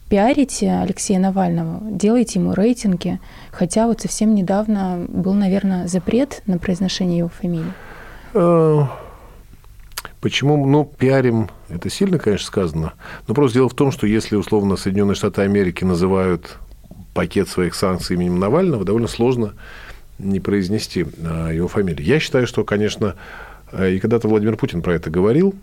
[0.08, 7.18] пиарите Алексея Навального, делаете ему рейтинги, хотя вот совсем недавно был, наверное, запрет на произношение
[7.18, 7.72] его фамилии?
[10.20, 10.66] Почему?
[10.66, 12.94] Ну, пиарим, это сильно, конечно, сказано.
[13.26, 16.58] Но просто дело в том, что если, условно, Соединенные Штаты Америки называют
[17.14, 19.54] пакет своих санкций именем Навального, довольно сложно
[20.18, 22.04] не произнести э, его фамилию.
[22.04, 23.14] Я считаю, что, конечно,
[23.70, 25.54] э, и когда-то Владимир Путин про это говорил,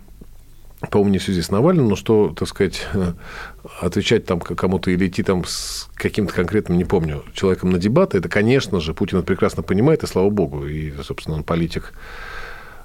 [0.90, 2.88] по-моему, не в связи с Навальным, но что, так сказать,
[3.82, 8.30] отвечать там кому-то или идти там с каким-то конкретным, не помню, человеком на дебаты, это,
[8.30, 11.94] конечно же, Путин прекрасно понимает, и слава богу, и, собственно, он политик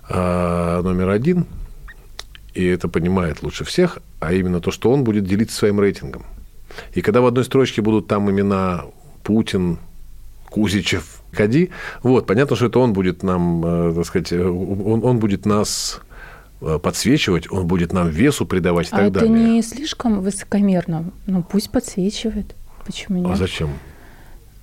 [0.09, 1.47] а, номер один,
[2.55, 6.25] и это понимает лучше всех, а именно то, что он будет делиться своим рейтингом.
[6.95, 8.85] И когда в одной строчке будут там имена
[9.23, 9.79] Путин,
[10.51, 11.71] Кузичев, Кади,
[12.03, 16.01] вот, понятно, что это он будет нам, э, так сказать, э, он, он будет нас
[16.63, 19.35] Э, подсвечивать, он будет нам весу придавать и а так это далее.
[19.35, 21.11] это не слишком высокомерно?
[21.27, 22.55] Ну, пусть подсвечивает.
[22.85, 23.31] Почему нет?
[23.31, 23.71] А зачем?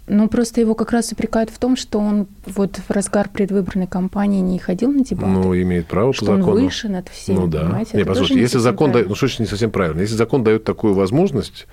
[0.10, 4.40] Ну, просто его как раз упрекают в том, что он вот в разгар предвыборной кампании
[4.40, 5.28] не ходил на дебаты.
[5.28, 6.56] Ну, имеет право что по закону.
[6.56, 7.64] он выше над всеми, ну, да.
[7.64, 7.98] понимаете?
[7.98, 9.10] Нет, послушайте, если закон дает...
[9.10, 10.00] Ну, что не совсем правильно?
[10.00, 11.68] Если закон дает такую возможность,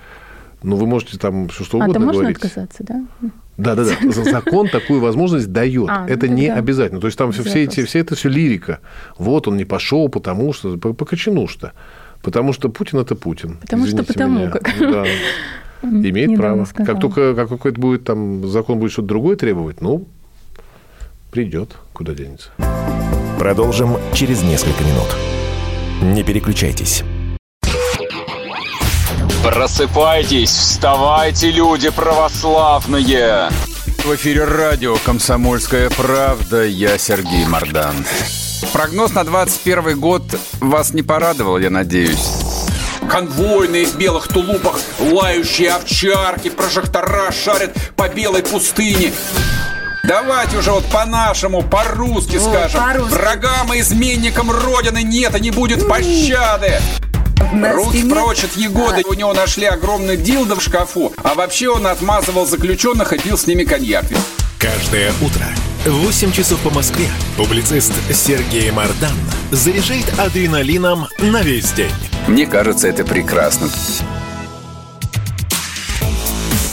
[0.63, 2.37] ну, вы можете там что, что а, угодно а, можно говорить.
[2.37, 3.05] отказаться, да?
[3.57, 4.11] Да, да, да.
[4.11, 5.87] Закон такую возможность дает.
[5.89, 6.55] А, это ну, не да.
[6.55, 6.99] обязательно.
[6.99, 8.79] То есть там все, эти, все это все лирика.
[9.17, 11.71] Вот он не пошел, потому что по, по что.
[12.21, 13.57] Потому что Путин это Путин.
[13.61, 14.49] Потому что потому меня.
[14.49, 14.63] как.
[14.79, 15.05] Да.
[15.81, 16.65] Имеет право.
[16.65, 16.93] Сказала.
[16.93, 20.07] Как только как какой-то будет там закон будет что-то другое требовать, ну
[21.31, 22.49] придет, куда денется.
[23.37, 25.15] Продолжим через несколько минут.
[26.01, 27.03] Не переключайтесь.
[29.43, 33.49] Просыпайтесь, вставайте, люди православные!
[34.03, 36.63] В эфире радио «Комсомольская правда».
[36.63, 37.95] Я Сергей Мордан.
[38.73, 40.23] Прогноз на 21 год
[40.61, 42.27] вас не порадовал, я надеюсь.
[43.09, 49.11] Конвойные в белых тулупах, лающие овчарки, прожектора шарят по белой пустыне.
[50.03, 52.79] Давайте уже вот по-нашему, по-русски скажем.
[52.79, 56.79] По Врагам и изменникам Родины нет и не будет пощады.
[57.53, 58.13] Руки стене...
[58.13, 59.01] прочь от Егоды.
[59.05, 59.09] А.
[59.09, 61.11] У него нашли огромный дилдо в шкафу.
[61.23, 64.05] А вообще он отмазывал заключенных и пил с ними коньяк.
[64.59, 65.45] Каждое утро
[65.85, 69.15] в 8 часов по Москве публицист Сергей Мардан
[69.51, 71.91] заряжает адреналином на весь день.
[72.27, 73.69] Мне кажется, это прекрасно.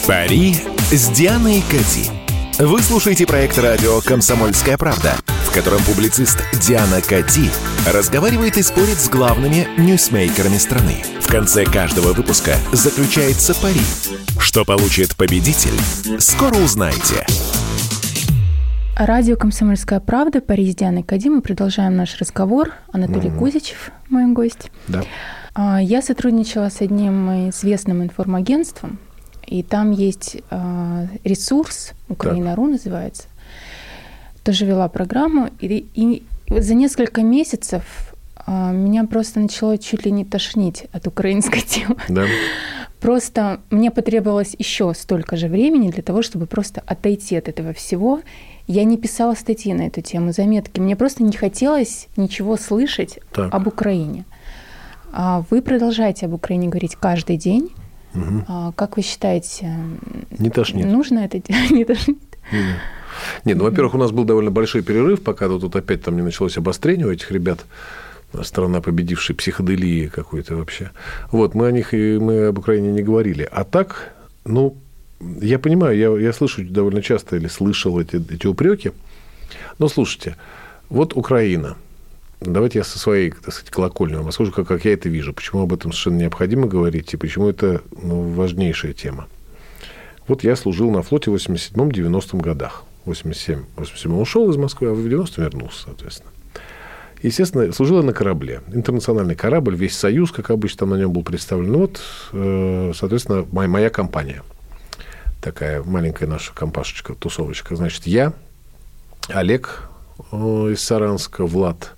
[0.06, 0.56] Пари
[0.90, 2.10] с Дианой Кати.
[2.58, 5.14] Вы слушаете проект радио «Комсомольская правда»,
[5.46, 7.48] в котором публицист Диана Кати
[7.86, 10.96] разговаривает и спорит с главными ньюсмейкерами страны.
[11.20, 13.80] В конце каждого выпуска заключается пари.
[14.40, 15.78] Что получит победитель,
[16.18, 17.24] скоро узнаете.
[18.96, 21.30] Радио «Комсомольская правда», Пари с Дианой Кади.
[21.30, 22.72] Мы продолжаем наш разговор.
[22.92, 23.38] Анатолий mm-hmm.
[23.38, 24.72] Кузичев, мой гость.
[24.88, 25.04] Да.
[25.54, 28.98] А, я сотрудничала с одним известным информагентством,
[29.46, 33.24] и там есть а, ресурс, Украина.ру называется,
[34.44, 38.14] тоже вела программу, и, и за несколько месяцев
[38.46, 41.96] а, меня просто начало чуть ли не тошнить от украинской темы.
[42.08, 42.24] Да.
[43.00, 48.20] Просто мне потребовалось еще столько же времени для того, чтобы просто отойти от этого всего.
[48.68, 50.78] Я не писала статьи на эту тему, заметки.
[50.78, 53.52] Мне просто не хотелось ничего слышать так.
[53.52, 54.24] об Украине.
[55.12, 57.70] А вы продолжаете об Украине говорить каждый день.
[58.14, 58.72] Угу.
[58.76, 59.74] Как вы считаете,
[60.38, 60.86] не тошнит.
[60.86, 61.70] нужно это делать?
[61.70, 62.18] Не тошнит?
[62.52, 62.76] Нет.
[63.44, 66.56] Нет, ну, во-первых, у нас был довольно большой перерыв, пока тут опять там не началось
[66.56, 67.64] обострение у этих ребят
[68.42, 70.90] страна победившей психоделии какой-то вообще.
[71.30, 73.46] Вот, мы о них и мы об Украине не говорили.
[73.50, 74.76] А так, ну,
[75.20, 78.92] я понимаю, я, я слышу довольно часто или слышал эти, эти упреки.
[79.78, 80.36] Но слушайте,
[80.88, 81.76] вот Украина.
[82.44, 85.62] Давайте я со своей, так сказать, колокольни вам расскажу, как, как я это вижу, почему
[85.62, 89.28] об этом совершенно необходимо говорить и почему это ну, важнейшая тема.
[90.26, 92.84] Вот я служил на флоте в 87-90 годах.
[93.04, 96.30] 87, 87 ушел из Москвы, а в 90 вернулся, соответственно.
[97.22, 98.62] Естественно, служил на корабле.
[98.72, 101.70] Интернациональный корабль, весь Союз, как обычно, там на нем был представлен.
[101.70, 102.00] Ну, вот,
[102.32, 104.42] э, соответственно, моя, моя компания.
[105.40, 107.76] Такая маленькая наша компашечка, тусовочка.
[107.76, 108.32] Значит, я,
[109.28, 109.88] Олег
[110.32, 111.94] из Саранска, Влад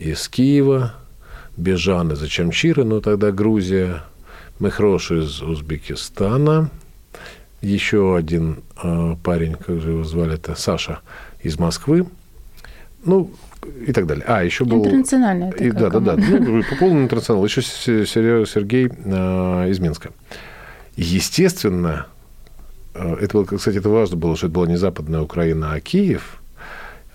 [0.00, 0.94] из Киева,
[1.56, 4.02] Бежан из Ачамчира, ну, тогда Грузия,
[4.58, 6.70] Мехрош из Узбекистана,
[7.60, 11.00] еще один э, парень, как же его звали это, Саша
[11.42, 12.06] из Москвы.
[13.04, 13.30] Ну,
[13.86, 14.24] и так далее.
[14.26, 14.78] А, еще был...
[14.78, 16.16] Интернациональная и, Да, да, да.
[16.16, 17.44] Ну, по полному интернационалу.
[17.44, 20.10] Еще Сергей э, из Минска.
[20.96, 22.06] Естественно,
[22.94, 26.40] э, это было, кстати, это важно было, что это была не западная Украина, а Киев.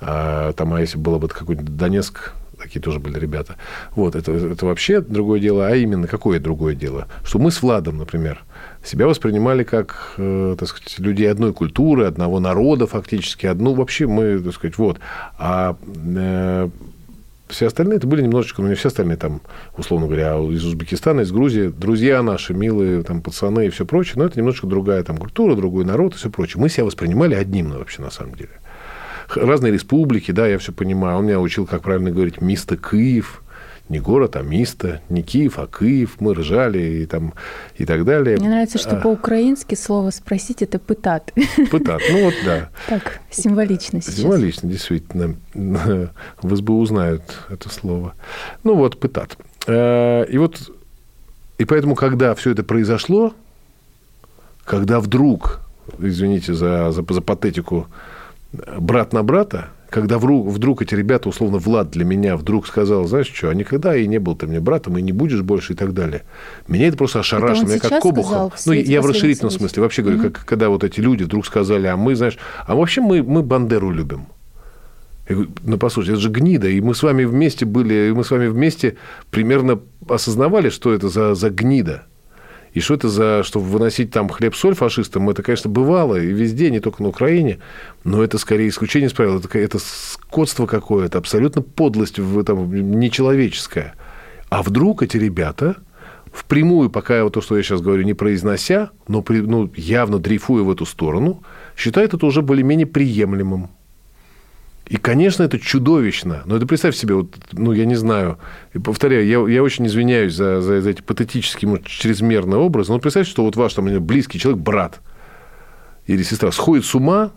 [0.02, 2.34] А, там, а если было бы какой-нибудь Донецк,
[2.65, 3.56] такие тоже были ребята.
[3.95, 5.67] Вот, это, это вообще другое дело.
[5.67, 7.08] А именно, какое другое дело?
[7.23, 8.43] Что мы с Владом, например,
[8.84, 14.39] себя воспринимали как, э, так сказать, людей одной культуры, одного народа фактически, одну вообще мы,
[14.39, 14.99] так сказать, вот.
[15.38, 16.69] А э,
[17.47, 19.41] все остальные это были немножечко, ну не все остальные там,
[19.78, 24.25] условно говоря, из Узбекистана, из Грузии, друзья наши, милые там пацаны и все прочее, но
[24.25, 26.60] это немножко другая там культура, другой народ и все прочее.
[26.62, 28.49] Мы себя воспринимали одним ну, вообще на самом деле.
[29.36, 31.17] Разные республики, да, я все понимаю.
[31.19, 33.43] Он меня учил, как правильно говорить, мисто Киев,
[33.89, 37.34] не город, а место, не Киев, а Киев, мы ржали и, там,
[37.78, 38.38] и так далее.
[38.38, 39.00] Мне нравится, что а...
[39.00, 41.32] по-украински слово «спросить»– это «пытат».
[41.71, 42.69] Пытат, ну вот, да.
[42.88, 44.15] Так, символично сейчас.
[44.15, 45.36] Символично, действительно.
[46.41, 48.15] В СБУ узнают это слово.
[48.63, 49.38] Ну вот, пытат.
[49.67, 50.71] Э, и вот,
[51.60, 53.34] и поэтому, когда все это произошло,
[54.63, 55.62] когда вдруг,
[56.00, 57.88] извините за, за, за патетику,
[58.77, 63.31] брат на брата, когда вдруг, вдруг эти ребята, условно, Влад для меня вдруг сказал, знаешь
[63.33, 65.93] что, а никогда и не был ты мне братом, и не будешь больше, и так
[65.93, 66.23] далее.
[66.67, 68.51] Меня это просто ошарашило, меня как обухом.
[68.65, 69.69] Ну, я в расширительном события.
[69.69, 69.83] смысле.
[69.83, 70.31] Вообще говорю, mm-hmm.
[70.31, 73.91] как, когда вот эти люди вдруг сказали, а мы, знаешь, а вообще мы, мы Бандеру
[73.91, 74.25] любим.
[75.29, 78.23] Я говорю, ну, послушайте, это же гнида, и мы с вами вместе были, и мы
[78.23, 78.97] с вами вместе
[79.31, 82.05] примерно осознавали, что это за, за гнида.
[82.75, 86.81] И что это за, чтобы выносить там хлеб-соль фашистам, это, конечно, бывало и везде, не
[86.81, 87.59] только на Украине,
[88.03, 93.95] но это скорее исключение из правил, это, это скотство какое-то, абсолютно подлость в этом, нечеловеческая.
[94.49, 95.77] А вдруг эти ребята
[96.33, 100.63] впрямую, пока вот то, что я сейчас говорю, не произнося, но при, ну, явно дрейфуя
[100.63, 101.43] в эту сторону,
[101.77, 103.69] считают это уже более-менее приемлемым.
[104.88, 106.43] И, конечно, это чудовищно.
[106.45, 108.38] Но это представь себе, вот, ну, я не знаю,
[108.74, 113.00] и повторяю, я, я очень извиняюсь за, за, за эти патетические, может, чрезмерные образы, но
[113.00, 115.02] представь, что вот ваш там близкий человек, брат
[116.06, 117.32] или сестра, сходит с ума,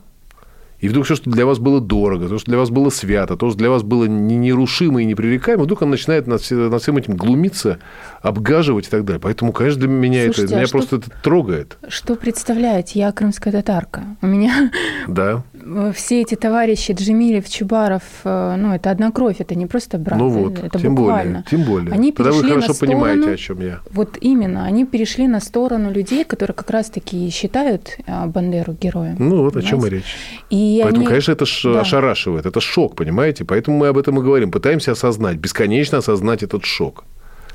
[0.81, 3.49] и вдруг все, что для вас было дорого, то, что для вас было свято, то,
[3.51, 7.79] что для вас было нерушимо и непререкаемо, вдруг он начинает над, над всем этим глумиться,
[8.23, 9.21] обгаживать и так далее.
[9.21, 11.79] Поэтому, конечно, для меня Слушайте, это, меня а просто это трогает.
[11.89, 13.01] Что представляете?
[13.01, 14.05] Я крымская татарка.
[14.23, 14.71] У меня
[15.09, 15.43] да.
[15.93, 20.19] Все эти товарищи Джемилев, Чубаров, э, ну, это одна кровь, это не просто брат.
[20.19, 21.31] Ну вот, это тем буквально.
[21.31, 21.45] более.
[21.51, 21.93] Тем более.
[21.93, 23.81] Они Тогда вы хорошо сторону, понимаете, о чем я.
[23.91, 24.65] Вот именно.
[24.65, 29.17] Они перешли на сторону людей, которые как раз-таки считают э, Бандеру героем.
[29.19, 29.59] Ну, вот понимаете?
[29.59, 30.17] о чем и речь.
[30.51, 31.09] И Поэтому, они...
[31.09, 31.73] конечно, это ш...
[31.73, 31.81] да.
[31.81, 33.45] ошарашивает, это шок, понимаете?
[33.45, 34.51] Поэтому мы об этом и говорим.
[34.51, 37.05] Пытаемся осознать, бесконечно осознать этот шок.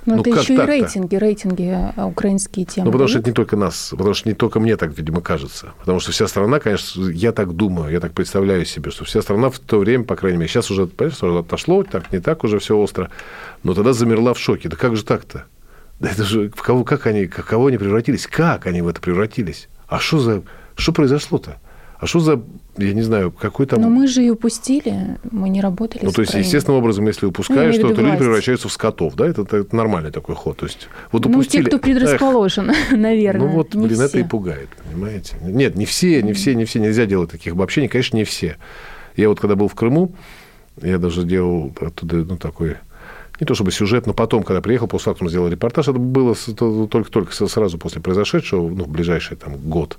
[0.05, 2.85] Но ну, это еще и рейтинги, рейтинги э, украинские темы.
[2.85, 5.73] Ну, потому что это не только нас, потому что не только мне так, видимо, кажется.
[5.79, 9.49] Потому что вся страна, конечно, я так думаю, я так представляю себе, что вся страна
[9.49, 12.77] в то время, по крайней мере, сейчас уже, понимаешь, отошло, так не так уже все
[12.77, 13.09] остро,
[13.63, 14.69] но тогда замерла в шоке.
[14.69, 15.45] Да как же так-то?
[15.99, 18.27] Да это же в кого, как они, в кого они превратились?
[18.27, 19.69] Как они в это превратились?
[19.87, 20.43] А что за...
[20.75, 21.57] Что произошло-то?
[22.03, 22.41] А что за,
[22.75, 23.79] я не знаю, какой там...
[23.79, 27.77] Но мы же ее упустили, мы не работали Ну, то есть, естественным образом, если упускаешь,
[27.77, 29.25] ну, то, то люди превращаются в скотов, да?
[29.25, 30.57] Это, это нормальный такой ход.
[30.57, 31.61] То есть, вот упустили...
[31.61, 33.47] Ну, те, кто предрасположен, Эх, наверное.
[33.47, 34.03] Ну, вот, блин, все.
[34.03, 35.37] это и пугает, понимаете?
[35.41, 38.57] Нет, не все, не все, не все, нельзя делать таких обобщений, конечно, не все.
[39.15, 40.13] Я вот когда был в Крыму,
[40.81, 42.75] я даже делал оттуда, ну, такой
[43.39, 47.31] не то чтобы сюжет, но потом, когда приехал, после фактум сделал репортаж, это было только-только
[47.47, 49.97] сразу после произошедшего, ну, в ближайший там год.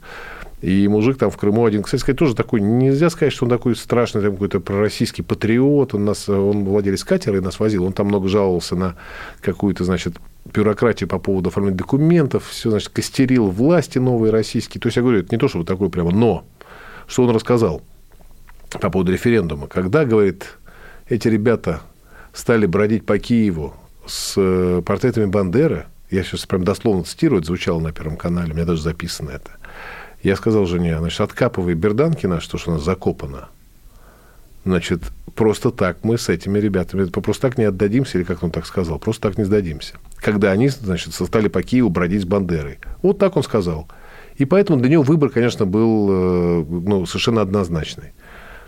[0.61, 3.77] И мужик там в Крыму один, кстати сказать, тоже такой, нельзя сказать, что он такой
[3.77, 5.95] страшный, там, какой-то пророссийский патриот.
[5.95, 7.85] Он, нас, он владелец катера и нас возил.
[7.85, 8.97] Он там много жаловался на
[9.43, 10.15] какую-то, значит,
[10.47, 14.81] бюрократию по поводу оформления документов, все, значит, костерил власти новые российские.
[14.81, 16.45] То есть, я говорю, это не то, чтобы такое прямо, но
[17.07, 17.83] что он рассказал
[18.81, 19.67] по поводу референдума.
[19.67, 20.57] Когда, говорит,
[21.09, 21.83] эти ребята
[22.33, 23.75] стали бродить по Киеву
[24.07, 28.55] с э, портретами Бандеры, я сейчас прям дословно цитирую, это звучало на Первом канале, у
[28.55, 29.51] меня даже записано это–
[30.25, 33.49] я сказал жене, значит, откапывай берданки наши, то, что у нас закопано.
[34.65, 35.03] Значит,
[35.35, 38.99] просто так мы с этими ребятами, просто так не отдадимся, или как он так сказал,
[38.99, 39.95] просто так не сдадимся.
[40.17, 42.79] Когда они, значит, стали по Киеву бродить с Бандерой.
[43.03, 43.87] Вот так он сказал.
[44.37, 48.15] И поэтому для него выбор, конечно, был э, ну, совершенно однозначный.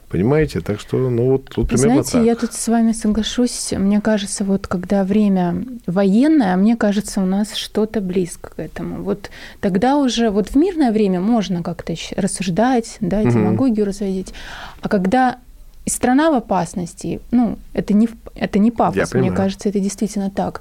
[0.09, 0.61] Понимаете?
[0.61, 2.25] Так что, ну, вот, вот примерно Знаете, так.
[2.25, 3.73] я тут с вами соглашусь.
[3.77, 9.03] Мне кажется, вот когда время военное, мне кажется, у нас что-то близко к этому.
[9.03, 13.91] Вот тогда уже, вот в мирное время можно как-то рассуждать, да, демагогию угу.
[13.91, 14.33] разводить.
[14.81, 15.39] А когда
[15.87, 20.61] страна в опасности, ну, это не, это не пафос, мне кажется, это действительно так,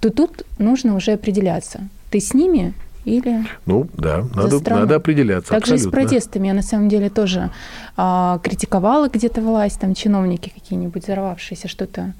[0.00, 1.88] то тут нужно уже определяться.
[2.10, 5.50] Ты с ними или Ну, да, надо, надо определяться.
[5.50, 6.00] Также абсолютно.
[6.00, 7.50] с протестами я на самом деле тоже
[7.96, 12.14] а, критиковала где-то власть, там чиновники какие-нибудь взорвавшиеся что-то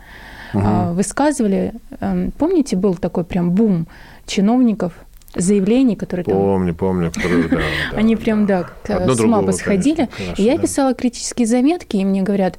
[0.53, 0.62] угу.
[0.64, 1.73] а, высказывали.
[2.01, 3.87] А, помните, был такой прям бум
[4.27, 4.92] чиновников,
[5.35, 6.35] заявлений, которые там...
[6.35, 7.12] Помню, помню.
[7.16, 9.42] Да, да, Они прям, да, с ума.
[9.42, 12.59] Конечно, и я писала критические заметки, и мне говорят,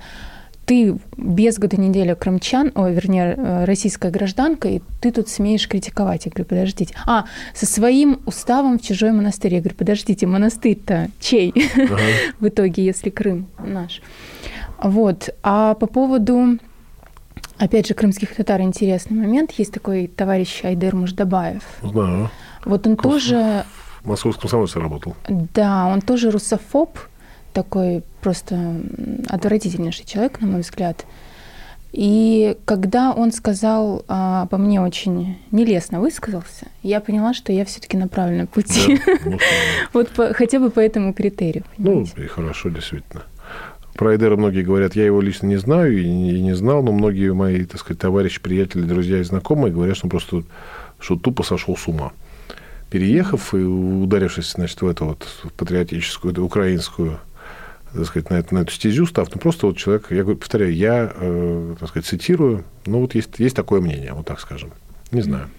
[0.65, 6.25] ты без года неделя крымчан, о, вернее, э, российская гражданка, и ты тут смеешь критиковать.
[6.25, 6.95] Я говорю, подождите.
[7.05, 9.53] А, со своим уставом в чужой монастырь.
[9.53, 11.99] Я говорю, подождите, монастырь-то чей ага.
[12.39, 14.01] в итоге, если Крым наш?
[14.81, 15.29] Вот.
[15.43, 16.57] А по поводу,
[17.57, 19.51] опять же, крымских татар интересный момент.
[19.51, 21.63] Есть такой товарищ Айдер Муждабаев.
[21.81, 22.29] Знаю.
[22.65, 23.65] Вот он тоже...
[24.01, 25.15] В московском самолете работал.
[25.27, 26.99] Да, он тоже русофоб,
[27.55, 28.81] такой просто
[29.29, 31.05] отвратительнейший человек, на мой взгляд.
[31.93, 37.95] И когда он сказал а, обо мне очень нелестно высказался, я поняла, что я все-таки
[37.95, 38.99] на правильном пути.
[39.05, 39.39] Да, ну,
[39.93, 41.63] вот по, хотя бы по этому критерию.
[41.77, 42.13] Ну, понимаете?
[42.17, 43.23] Ну, и хорошо, действительно.
[43.93, 46.91] Про Эдера многие говорят, я его лично не знаю и не, и не знал, но
[46.91, 50.43] многие мои, так сказать, товарищи, приятели, друзья и знакомые говорят, что он просто
[50.99, 52.11] что тупо сошел с ума.
[52.89, 57.19] Переехав и ударившись, значит, в эту вот патриотическую, эту украинскую
[57.95, 60.73] так сказать, на, эту, на эту стезю став, ну, просто вот человек, я говорю, повторяю,
[60.73, 64.71] я, э, так сказать, цитирую, ну, вот есть, есть такое мнение, вот так скажем.
[65.11, 65.49] Не знаю.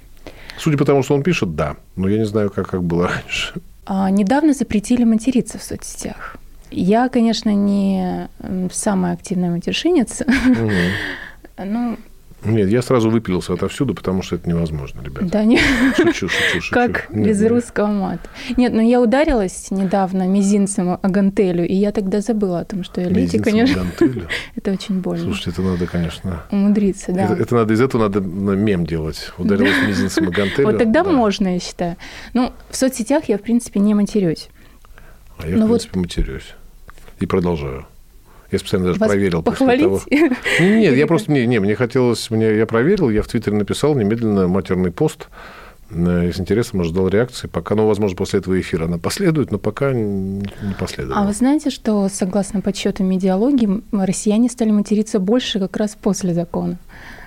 [0.58, 3.54] Судя по тому, что он пишет, да, но я не знаю, как, как было раньше.
[3.86, 6.36] А, недавно запретили материться в соцсетях.
[6.70, 8.28] Я, конечно, не
[8.72, 10.70] самая активная матершинница, угу.
[11.64, 11.96] ну,
[12.44, 15.26] нет, я сразу выпилился отовсюду, потому что это невозможно, ребята.
[15.26, 15.58] Да, не.
[15.96, 16.74] Шучу, шучу, шучу.
[16.74, 17.50] Как нет, без нет.
[17.50, 18.28] русского мата.
[18.56, 23.00] Нет, но я ударилась недавно мизинцем о гантелю, и я тогда забыла о том, что
[23.00, 23.82] я леди, конечно.
[23.82, 24.28] гантелю?
[24.56, 25.24] это очень больно.
[25.24, 26.42] Слушайте, это надо, конечно...
[26.50, 27.24] Умудриться, да.
[27.24, 29.32] Это, это надо, из этого надо мем делать.
[29.38, 30.68] Ударилась мизинцем о гантелю.
[30.68, 31.96] Вот тогда можно, я считаю.
[32.34, 34.48] Ну, в соцсетях я, в принципе, не матерюсь.
[35.38, 36.54] А я, в принципе, матерюсь.
[37.18, 37.86] И продолжаю.
[38.50, 39.88] Я специально даже Вас проверил похвалить?
[39.88, 40.36] после того.
[40.60, 44.48] Нет, я просто не, не, мне хотелось, мне я проверил, я в Твиттере написал немедленно
[44.48, 45.28] матерный пост.
[45.90, 47.46] Э, с интересом ожидал реакции.
[47.46, 51.16] Пока, ну, возможно, после этого эфира она последует, но пока не последует.
[51.16, 56.78] А вы знаете, что, согласно подсчетам медиалогии, россияне стали материться больше как раз после закона?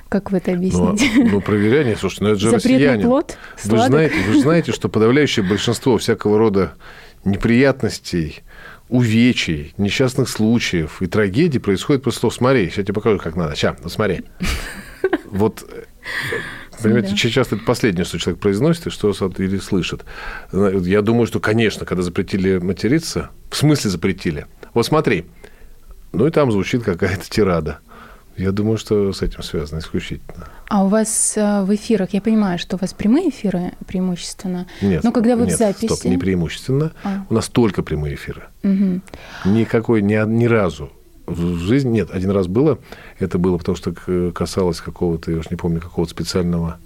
[0.10, 1.06] Как вы это объясните?
[1.16, 3.04] Ну, ну проверяйте, слушайте, ну это же Запретный россияне.
[3.04, 3.38] плод?
[3.64, 6.74] Вы же, знаете, вы же знаете, что подавляющее большинство всякого рода
[7.26, 8.42] неприятностей,
[8.90, 13.56] увечий, несчастных случаев и трагедий происходит после того, смотри, сейчас я тебе покажу, как надо.
[13.56, 14.24] Сейчас, ну смотри.
[15.32, 15.64] Вот
[16.82, 17.16] Понимаете, да.
[17.18, 20.06] часто это последнее, что человек произносит и что или слышит.
[20.52, 24.48] Я думаю, что, конечно, когда запретили материться, в смысле запретили.
[24.74, 25.26] Вот смотри,
[26.12, 27.80] ну и там звучит какая-то тирада.
[28.40, 30.48] Я думаю, что с этим связано исключительно.
[30.70, 34.66] А у вас э, в эфирах, я понимаю, что у вас прямые эфиры преимущественно.
[34.82, 35.88] Нет, но когда вы нет, в записи...
[35.88, 36.94] стоп, не преимущественно.
[37.04, 37.26] А.
[37.30, 38.44] У нас только прямые эфиры.
[38.64, 39.02] Угу.
[39.46, 40.90] Никакой, ни, ни разу
[41.26, 41.90] в жизни...
[41.90, 42.80] Нет, один раз было.
[43.20, 43.94] Это было потому, что
[44.32, 46.78] касалось какого-то, я уж не помню, какого-то специального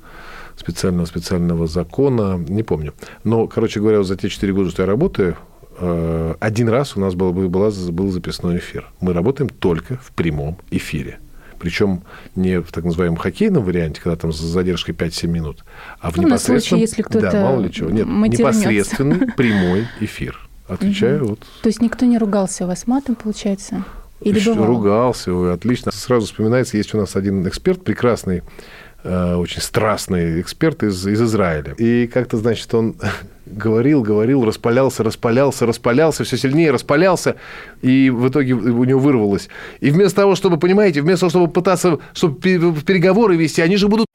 [0.56, 2.94] специального специального закона, не помню.
[3.24, 5.36] Но, короче говоря, за те четыре года, что я работаю,
[5.80, 8.88] э, один раз у нас был, был, был записной эфир.
[9.02, 11.20] Мы работаем только в прямом эфире
[11.64, 12.04] причем
[12.36, 15.64] не в так называемом хоккейном варианте, когда там с задержкой 5-7 минут,
[16.02, 16.62] а в ну, непосредственном...
[16.62, 17.90] случай, если кто-то Да, мало ли чего.
[17.90, 20.38] Нет, непосредственный прямой эфир.
[20.68, 21.30] Отвечаю угу.
[21.30, 21.40] вот...
[21.62, 23.86] То есть никто не ругался у вас матом, получается?
[24.20, 24.40] Или?
[24.50, 25.94] Ругался, отлично.
[25.94, 28.44] Сразу вспоминается, есть у нас один эксперт прекрасный,
[29.04, 31.74] очень страстный эксперт из, из Израиля.
[31.78, 32.96] И как-то, значит, он
[33.46, 37.36] говорил, говорил, распалялся, распалялся, распалялся, все сильнее распалялся,
[37.82, 39.50] и в итоге у него вырвалось.
[39.80, 44.08] И вместо того, чтобы, понимаете, вместо того, чтобы пытаться, чтобы переговоры вести, они же будут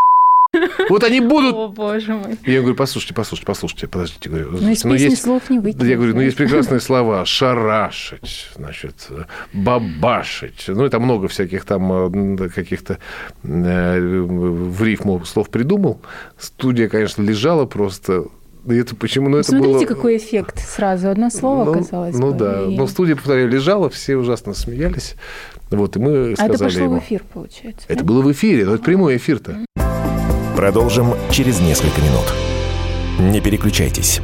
[0.88, 1.55] вот они будут...
[1.55, 2.38] О, боже мой.
[2.45, 4.29] Я говорю, послушайте, послушайте, послушайте, подождите.
[4.29, 5.23] Говорю, ну, из ну, есть...
[5.23, 5.87] слов не выкинешь.
[5.87, 7.25] Я говорю, ну, есть прекрасные слова.
[7.25, 9.09] Шарашить, значит,
[9.53, 10.64] бабашить.
[10.69, 12.99] Ну, это много всяких там э, каких-то
[13.43, 16.01] э, в рифму слов придумал.
[16.38, 18.27] Студия, конечно, лежала просто
[18.67, 19.29] это почему?
[19.29, 19.87] Ну, это Смотрите, было...
[19.87, 21.09] какой эффект сразу.
[21.09, 22.17] Одно слово ну, оказалось.
[22.17, 22.64] Ну бы, да.
[22.64, 22.77] И...
[22.77, 25.14] Но студия, повторяю, лежала, все ужасно смеялись.
[25.71, 27.01] Вот, и мы сказали а это пошло ему...
[27.01, 27.87] в эфир, получается?
[27.88, 28.05] Это да?
[28.05, 29.65] было в эфире, но это прямой эфир-то.
[30.59, 32.35] Продолжим через несколько минут.
[33.21, 34.21] Не переключайтесь.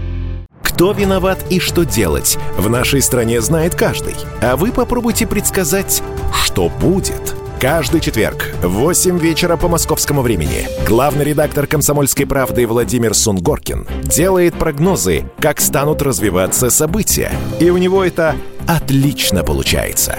[0.65, 4.17] Кто виноват и что делать, в нашей стране знает каждый.
[4.43, 7.37] А вы попробуйте предсказать, что будет.
[7.61, 14.55] Каждый четверг в 8 вечера по московскому времени главный редактор «Комсомольской правды» Владимир Сунгоркин делает
[14.55, 17.31] прогнозы, как станут развиваться события.
[17.61, 18.35] И у него это
[18.67, 20.19] отлично получается.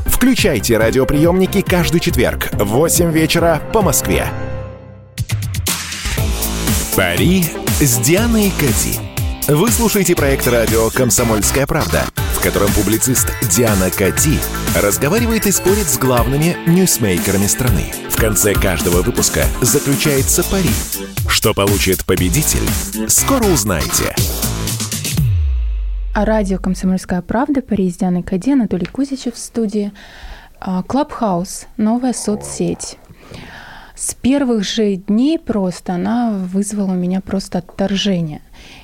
[0.21, 4.27] Включайте радиоприемники каждый четверг в 8 вечера по Москве.
[6.95, 7.43] Пари
[7.79, 8.99] с Дианой Кади.
[9.47, 12.05] Вы слушаете проект радио «Комсомольская правда»,
[12.37, 14.37] в котором публицист Диана Кади
[14.79, 17.91] разговаривает и спорит с главными ньюсмейкерами страны.
[18.11, 20.69] В конце каждого выпуска заключается пари.
[21.27, 22.69] Что получит победитель,
[23.07, 24.15] скоро узнаете.
[26.13, 29.93] А радио «Комсомольская правда», Париж, Диана Кади, Анатолий Кузичев в студии.
[30.59, 32.97] Clubhouse, новая соцсеть.
[33.95, 38.41] С первых же дней просто она вызвала у меня просто отторжение.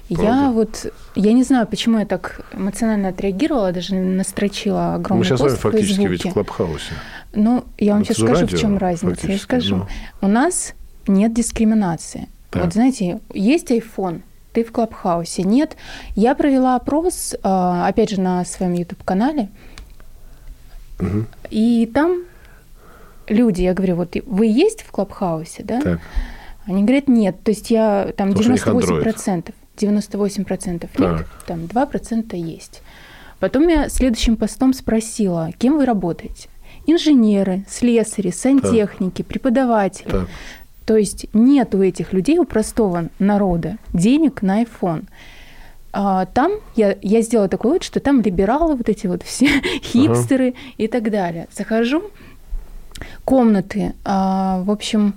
[0.07, 0.25] Правда?
[0.25, 5.41] Я вот, я не знаю, почему я так эмоционально отреагировала, даже настрочила огромный Мы сейчас
[5.41, 6.93] пост с вами фактически в ведь в Клабхаусе.
[7.33, 9.27] Ну, я вам Это сейчас скажу, радио, в чем разница.
[9.27, 9.75] Я скажу.
[9.75, 9.87] Ну.
[10.21, 10.73] У нас
[11.07, 12.29] нет дискриминации.
[12.53, 12.63] Да.
[12.63, 14.21] Вот знаете, есть iPhone,
[14.57, 15.43] ты в Клабхаусе.
[15.43, 15.77] Нет,
[16.15, 19.49] я провела опрос, а, опять же, на своем YouTube-канале,
[20.99, 21.25] угу.
[21.51, 22.23] и там
[23.27, 25.79] люди, я говорю, вот вы есть в Клабхаусе, да?
[25.79, 25.99] Так.
[26.65, 27.35] Они говорят, нет.
[27.43, 29.53] То есть я там Потому 98%.
[29.77, 32.81] 98% нет, там 2% есть.
[33.39, 36.49] Потом я следующим постом спросила, кем вы работаете?
[36.87, 39.27] Инженеры, слесари, сантехники, так.
[39.27, 40.09] преподаватели.
[40.09, 40.27] Так.
[40.87, 45.03] То есть нет у этих людей, у простого народа, денег на iPhone.
[45.91, 49.47] А, там я, я сделала такой вывод, что там либералы, вот эти вот все
[49.83, 50.57] хипстеры ага.
[50.77, 51.49] и так далее.
[51.51, 52.03] Захожу,
[53.25, 55.13] комнаты, а, в общем,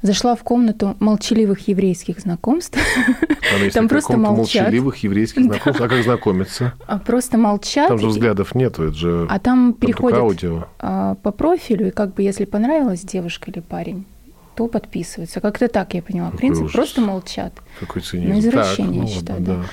[0.00, 2.78] зашла в комнату молчаливых еврейских знакомств.
[3.74, 4.62] Там просто молчат.
[4.62, 5.82] Молчаливых еврейских знакомств.
[5.82, 6.72] А как знакомиться?
[6.86, 7.88] А просто молчат.
[7.88, 12.22] Там же взглядов нету, это же А там переходят а, по профилю, и как бы
[12.22, 14.06] если понравилась девушка или парень,
[14.54, 15.40] то подписываются.
[15.40, 16.26] Как-то так я поняла.
[16.26, 16.74] Какой Принцип ужас.
[16.74, 17.52] просто молчат.
[17.80, 18.32] Какой цинизм.
[18.32, 19.56] Ну, извращение, так, я ну, считаю, да.
[19.56, 19.64] да.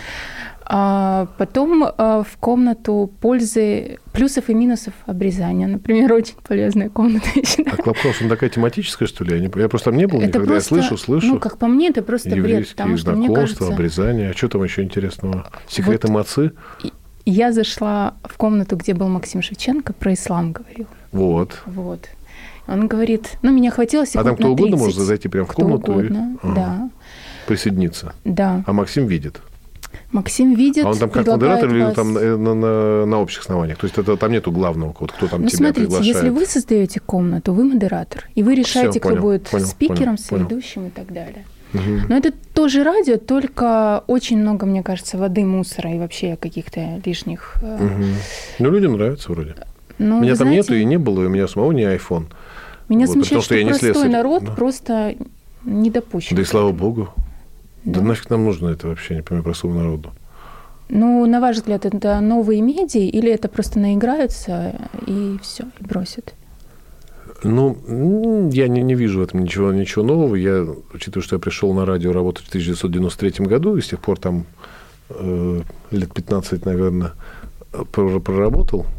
[0.72, 5.66] А потом а, в комнату пользы, плюсов и минусов обрезания.
[5.66, 7.28] Например, очень полезная комната.
[7.66, 9.34] А Клабхаус, он такая тематическая, что ли?
[9.34, 10.54] Я, не, я просто там не был это никогда.
[10.54, 11.28] Просто, я слышу, слышу.
[11.28, 12.70] Ну, как по мне, это просто бред.
[12.70, 13.68] Потому что, мне кажется...
[13.68, 14.30] обрезание.
[14.30, 15.50] А что там еще интересного?
[15.68, 16.52] Секреты вот мацы?
[17.26, 20.86] Я зашла в комнату, где был Максим Шевченко, про ислам говорил.
[21.12, 21.64] Вот.
[21.66, 22.10] Вот.
[22.70, 25.92] Он говорит, ну, меня хватило секунд А там кто угодно может зайти прямо в комнату?
[25.92, 26.48] Угодно, и...
[26.56, 26.90] да.
[27.48, 28.14] Присоединиться?
[28.26, 28.64] Да.
[28.68, 29.42] А Максим видит?
[30.12, 33.78] Максим видит, А он там как модератор или там на, на, на общих основаниях?
[33.78, 36.16] То есть это, там нету главного, вот, кто там ну, тебя смотрите, приглашает?
[36.16, 40.18] если вы создаете комнату, вы модератор, и вы решаете, Всё, кто будет понял, спикером, понял,
[40.18, 40.88] соведущим понял.
[40.88, 41.46] и так далее.
[41.74, 42.08] Угу.
[42.10, 47.56] Но это тоже радио, только очень много, мне кажется, воды, мусора и вообще каких-то лишних...
[47.62, 48.04] Угу.
[48.60, 49.56] Ну, людям нравится вроде.
[50.00, 52.28] Ну, меня там знаете, нету и не было, и у меня самого не iPhone.
[52.88, 54.10] Меня вот, смущает, что, что простой слесарь.
[54.10, 54.52] народ да.
[54.54, 55.16] просто
[55.66, 56.36] не допущен.
[56.36, 57.10] Да и слава богу.
[57.84, 60.12] Да, да нафиг нам нужно это вообще, не понимаю, простому народу.
[60.88, 64.76] Ну, на ваш взгляд, это новые медиа или это просто наиграются
[65.06, 66.34] и все, и бросят?
[67.44, 70.36] Ну, я не, не вижу в этом ничего, ничего нового.
[70.36, 74.18] Я, учитывая, что я пришел на радио работать в 1993 году, и с тех пор
[74.18, 74.46] там
[75.10, 77.12] э, лет 15, наверное,
[77.92, 78.99] проработал, Э,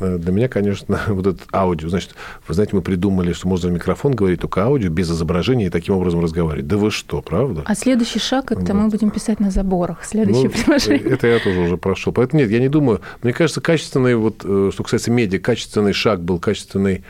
[0.00, 1.88] для меня, конечно, вот этот аудио.
[1.88, 2.14] Значит,
[2.46, 6.20] вы знаете, мы придумали, что можно микрофон говорить только аудио, без изображения, и таким образом
[6.20, 6.66] разговаривать.
[6.66, 7.62] Да вы что, правда?
[7.64, 8.74] А следующий шаг это вот.
[8.74, 10.04] мы будем писать на заборах.
[10.04, 11.08] Следующее ну, предложение.
[11.08, 12.12] Это я тоже уже прошел.
[12.12, 13.00] Поэтому нет, я не думаю.
[13.22, 17.04] Мне кажется, качественный, вот, э, что касается медиа, качественный шаг был, качественный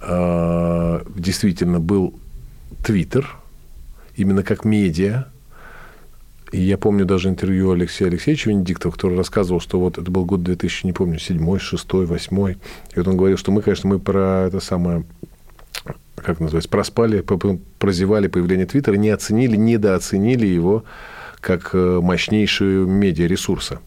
[0.00, 2.14] э, действительно был
[2.84, 3.36] Твиттер,
[4.16, 5.26] именно как медиа,
[6.50, 10.42] и я помню даже интервью Алексея Алексеевича Венедиктова, который рассказывал, что вот это был год
[10.42, 12.58] 2000, не помню, седьмой, шестой, восьмой.
[12.94, 15.04] И вот он говорил, что мы, конечно, мы про это самое
[16.16, 17.24] как называется, проспали,
[17.78, 20.84] прозевали появление Твиттера, не оценили, недооценили его
[21.40, 23.80] как э, мощнейшую медиаресурса.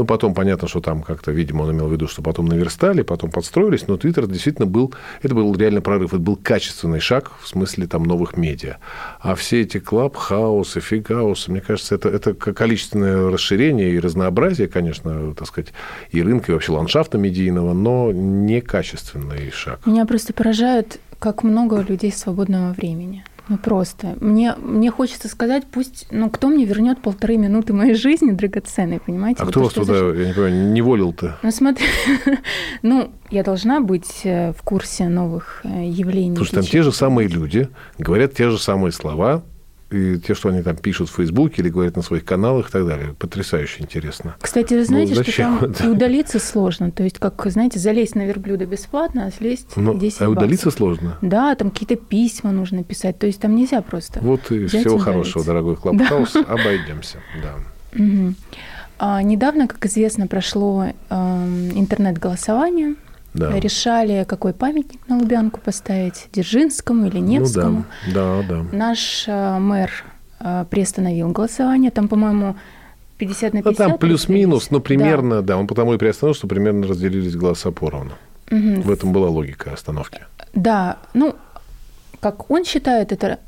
[0.00, 3.30] Ну, потом понятно, что там как-то, видимо, он имел в виду, что потом наверстали, потом
[3.30, 7.86] подстроились, но Твиттер действительно был, это был реально прорыв, это был качественный шаг в смысле
[7.86, 8.78] там новых медиа.
[9.20, 15.46] А все эти клабхаусы, фигаусы, мне кажется, это, это количественное расширение и разнообразие, конечно, так
[15.46, 15.74] сказать,
[16.12, 19.84] и рынка, и вообще ландшафта медийного, но не качественный шаг.
[19.84, 23.22] Меня просто поражает, как много людей свободного времени.
[23.48, 24.16] Ну просто.
[24.20, 29.42] Мне, мне хочется сказать, пусть, ну кто мне вернет полторы минуты моей жизни драгоценной, понимаете?
[29.42, 30.14] А кто вас туда, зашел?
[30.14, 31.38] я не понимаю, не волил-то?
[31.42, 31.86] Ну смотри,
[32.82, 36.36] ну я должна быть э, в курсе новых э, явлений.
[36.36, 37.68] Слушай, там те же самые люди
[37.98, 39.42] говорят те же самые слова,
[39.90, 42.86] и те, что они там пишут в Фейсбуке или говорят на своих каналах и так
[42.86, 43.14] далее.
[43.18, 44.36] Потрясающе интересно.
[44.40, 46.90] Кстати, вы знаете, ну, что там и удалиться сложно.
[46.90, 50.78] То есть, как, знаете, залезть на верблюда бесплатно, а слезть ну, 10 А удалиться баксов.
[50.78, 51.18] сложно?
[51.22, 53.18] Да, там какие-то письма нужно писать.
[53.18, 56.32] То есть, там нельзя просто Вот и всего хорошего, дорогой Клабхаус.
[56.34, 56.40] Да.
[56.48, 58.00] Обойдемся, да.
[58.00, 58.34] Угу.
[58.98, 61.14] А, недавно, как известно, прошло э,
[61.74, 62.94] интернет-голосование
[63.34, 63.58] да.
[63.58, 67.84] решали, какой памятник на Лубянку поставить, Дзержинскому или Невскому.
[68.06, 68.76] Ну, да, да, да.
[68.76, 69.90] Наш э, мэр
[70.40, 71.90] э, приостановил голосование.
[71.90, 72.56] Там, по-моему,
[73.18, 73.78] 50 на 50.
[73.78, 75.54] Ну, там плюс-минус, но примерно, да.
[75.54, 78.12] да, он потому и приостановил, что примерно разделились голоса поровну.
[78.50, 78.82] Угу.
[78.82, 80.22] В этом была логика остановки.
[80.54, 81.36] Да, ну,
[82.20, 83.38] как он считает, это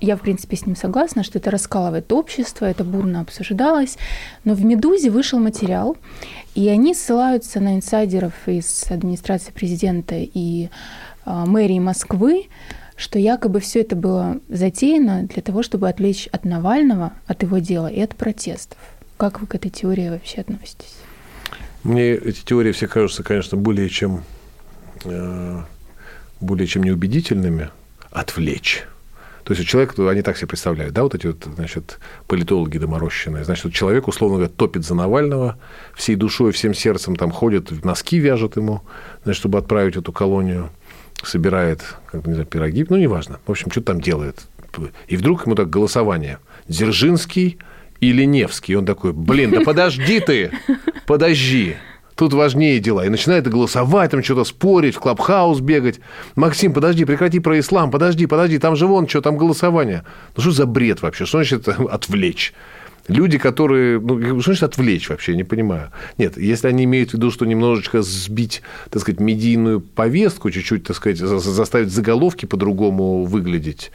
[0.00, 3.98] я, в принципе, с ним согласна, что это раскалывает общество, это бурно обсуждалось.
[4.44, 5.96] Но в «Медузе» вышел материал,
[6.54, 10.68] и они ссылаются на инсайдеров из администрации президента и
[11.26, 12.46] э, мэрии Москвы,
[12.96, 17.88] что якобы все это было затеяно для того, чтобы отвлечь от Навального, от его дела
[17.88, 18.78] и от протестов.
[19.16, 20.94] Как вы к этой теории вообще относитесь?
[21.82, 24.22] Мне эти теории все кажутся, конечно, более чем,
[25.04, 25.60] э,
[26.40, 27.70] более чем неубедительными.
[28.10, 28.86] Отвлечь
[29.48, 33.44] то есть человек, они так себе представляют, да, вот эти вот, значит, политологи доморощенные.
[33.44, 35.56] Значит, вот человек, условно говоря, топит за Навального,
[35.94, 38.82] всей душой, всем сердцем там ходит, носки вяжет ему,
[39.24, 40.68] значит, чтобы отправить эту колонию,
[41.22, 41.82] собирает,
[42.12, 43.40] как бы, не знаю, пироги, ну, неважно.
[43.46, 44.38] В общем, что там делает.
[45.06, 46.40] И вдруг ему так голосование.
[46.68, 47.56] Дзержинский
[48.00, 48.74] или Невский.
[48.74, 50.50] И он такой, блин, да подожди ты,
[51.06, 51.76] подожди
[52.18, 53.06] тут важнее дела.
[53.06, 56.00] И начинает голосовать, там что-то спорить, в клабхаус бегать.
[56.34, 60.02] Максим, подожди, прекрати про ислам, подожди, подожди, там же вон что, там голосование.
[60.36, 61.26] Ну что за бред вообще?
[61.26, 62.52] Что значит отвлечь?
[63.06, 64.00] Люди, которые...
[64.00, 65.32] Ну, что значит отвлечь вообще?
[65.32, 65.90] Я не понимаю.
[66.18, 70.96] Нет, если они имеют в виду, что немножечко сбить, так сказать, медийную повестку, чуть-чуть, так
[70.96, 73.92] сказать, заставить заголовки по-другому выглядеть,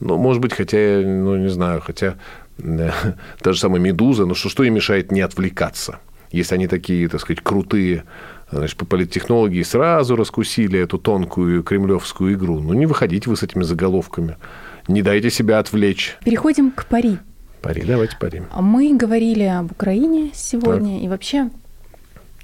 [0.00, 2.16] ну, может быть, хотя, ну, не знаю, хотя
[2.58, 5.98] та же самая «Медуза», ну, что, что им мешает не отвлекаться?
[6.34, 8.04] Если они такие, так сказать, крутые,
[8.50, 12.60] значит, по политтехнологии сразу раскусили эту тонкую кремлевскую игру.
[12.60, 14.36] Ну, не выходите вы с этими заголовками.
[14.88, 16.16] Не дайте себя отвлечь.
[16.24, 17.18] Переходим к пари.
[17.62, 18.42] Пари, давайте пари.
[18.60, 21.04] Мы говорили об Украине сегодня, так.
[21.04, 21.50] и вообще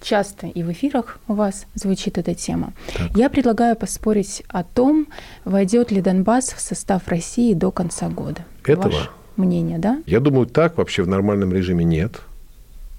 [0.01, 2.73] часто и в эфирах у вас звучит эта тема.
[2.97, 3.17] Так.
[3.17, 5.09] Я предлагаю поспорить о том,
[5.45, 8.45] войдет ли Донбасс в состав России до конца года.
[8.65, 8.93] Этого?
[8.93, 10.03] Ваше мнение, да?
[10.07, 12.21] Я думаю, так вообще в нормальном режиме нет.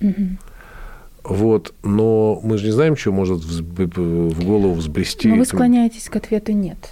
[0.02, 0.38] Угу.
[1.24, 5.28] Вот, но мы же не знаем, что может в голову взбрести.
[5.28, 6.92] Но вы склоняетесь к ответу «нет»,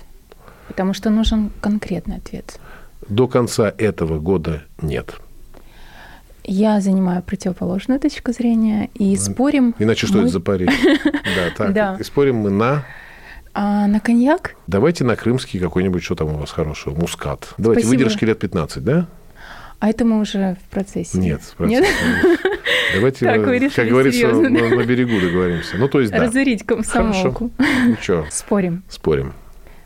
[0.67, 2.59] потому что нужен конкретный ответ.
[3.07, 5.15] До конца этого года нет.
[6.43, 9.75] Я занимаю противоположную точку зрения и спорим...
[9.77, 10.23] Иначе что мы...
[10.23, 10.67] это за пари?
[11.03, 11.73] Да, так.
[11.73, 11.97] Да.
[11.99, 12.85] И спорим мы на...
[13.53, 14.55] А на коньяк?
[14.67, 17.53] Давайте на крымский какой-нибудь, что там у вас хорошего, мускат.
[17.57, 18.03] Давайте Спасибо.
[18.03, 19.07] выдержки лет 15, да?
[19.79, 21.17] А это мы уже в процессе.
[21.17, 21.81] Нет, в процессе.
[21.81, 22.39] Нет?
[22.93, 25.77] Давайте, так, вы как говорится, на, на берегу договоримся.
[25.77, 26.19] Ну, то есть, да.
[26.19, 27.51] Разорить комсомолку.
[27.57, 27.85] Хорошо.
[27.87, 28.25] Ну, что?
[28.29, 28.83] Спорим.
[28.89, 29.33] Спорим.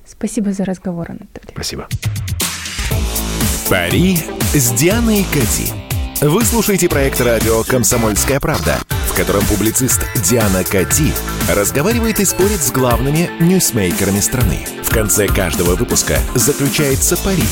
[0.06, 1.52] Спасибо за разговор, Анатолий.
[1.52, 1.88] Спасибо.
[3.70, 4.18] Пари
[4.54, 5.72] с Дианой Кати.
[6.22, 8.80] Вы слушаете проект радио «Комсомольская правда»,
[9.14, 11.14] в котором публицист Диана Кати
[11.48, 14.66] разговаривает и спорит с главными ньюсмейкерами страны.
[14.84, 17.44] В конце каждого выпуска заключается пари.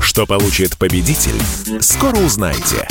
[0.00, 1.38] Что получит победитель,
[1.80, 2.88] скоро узнаете.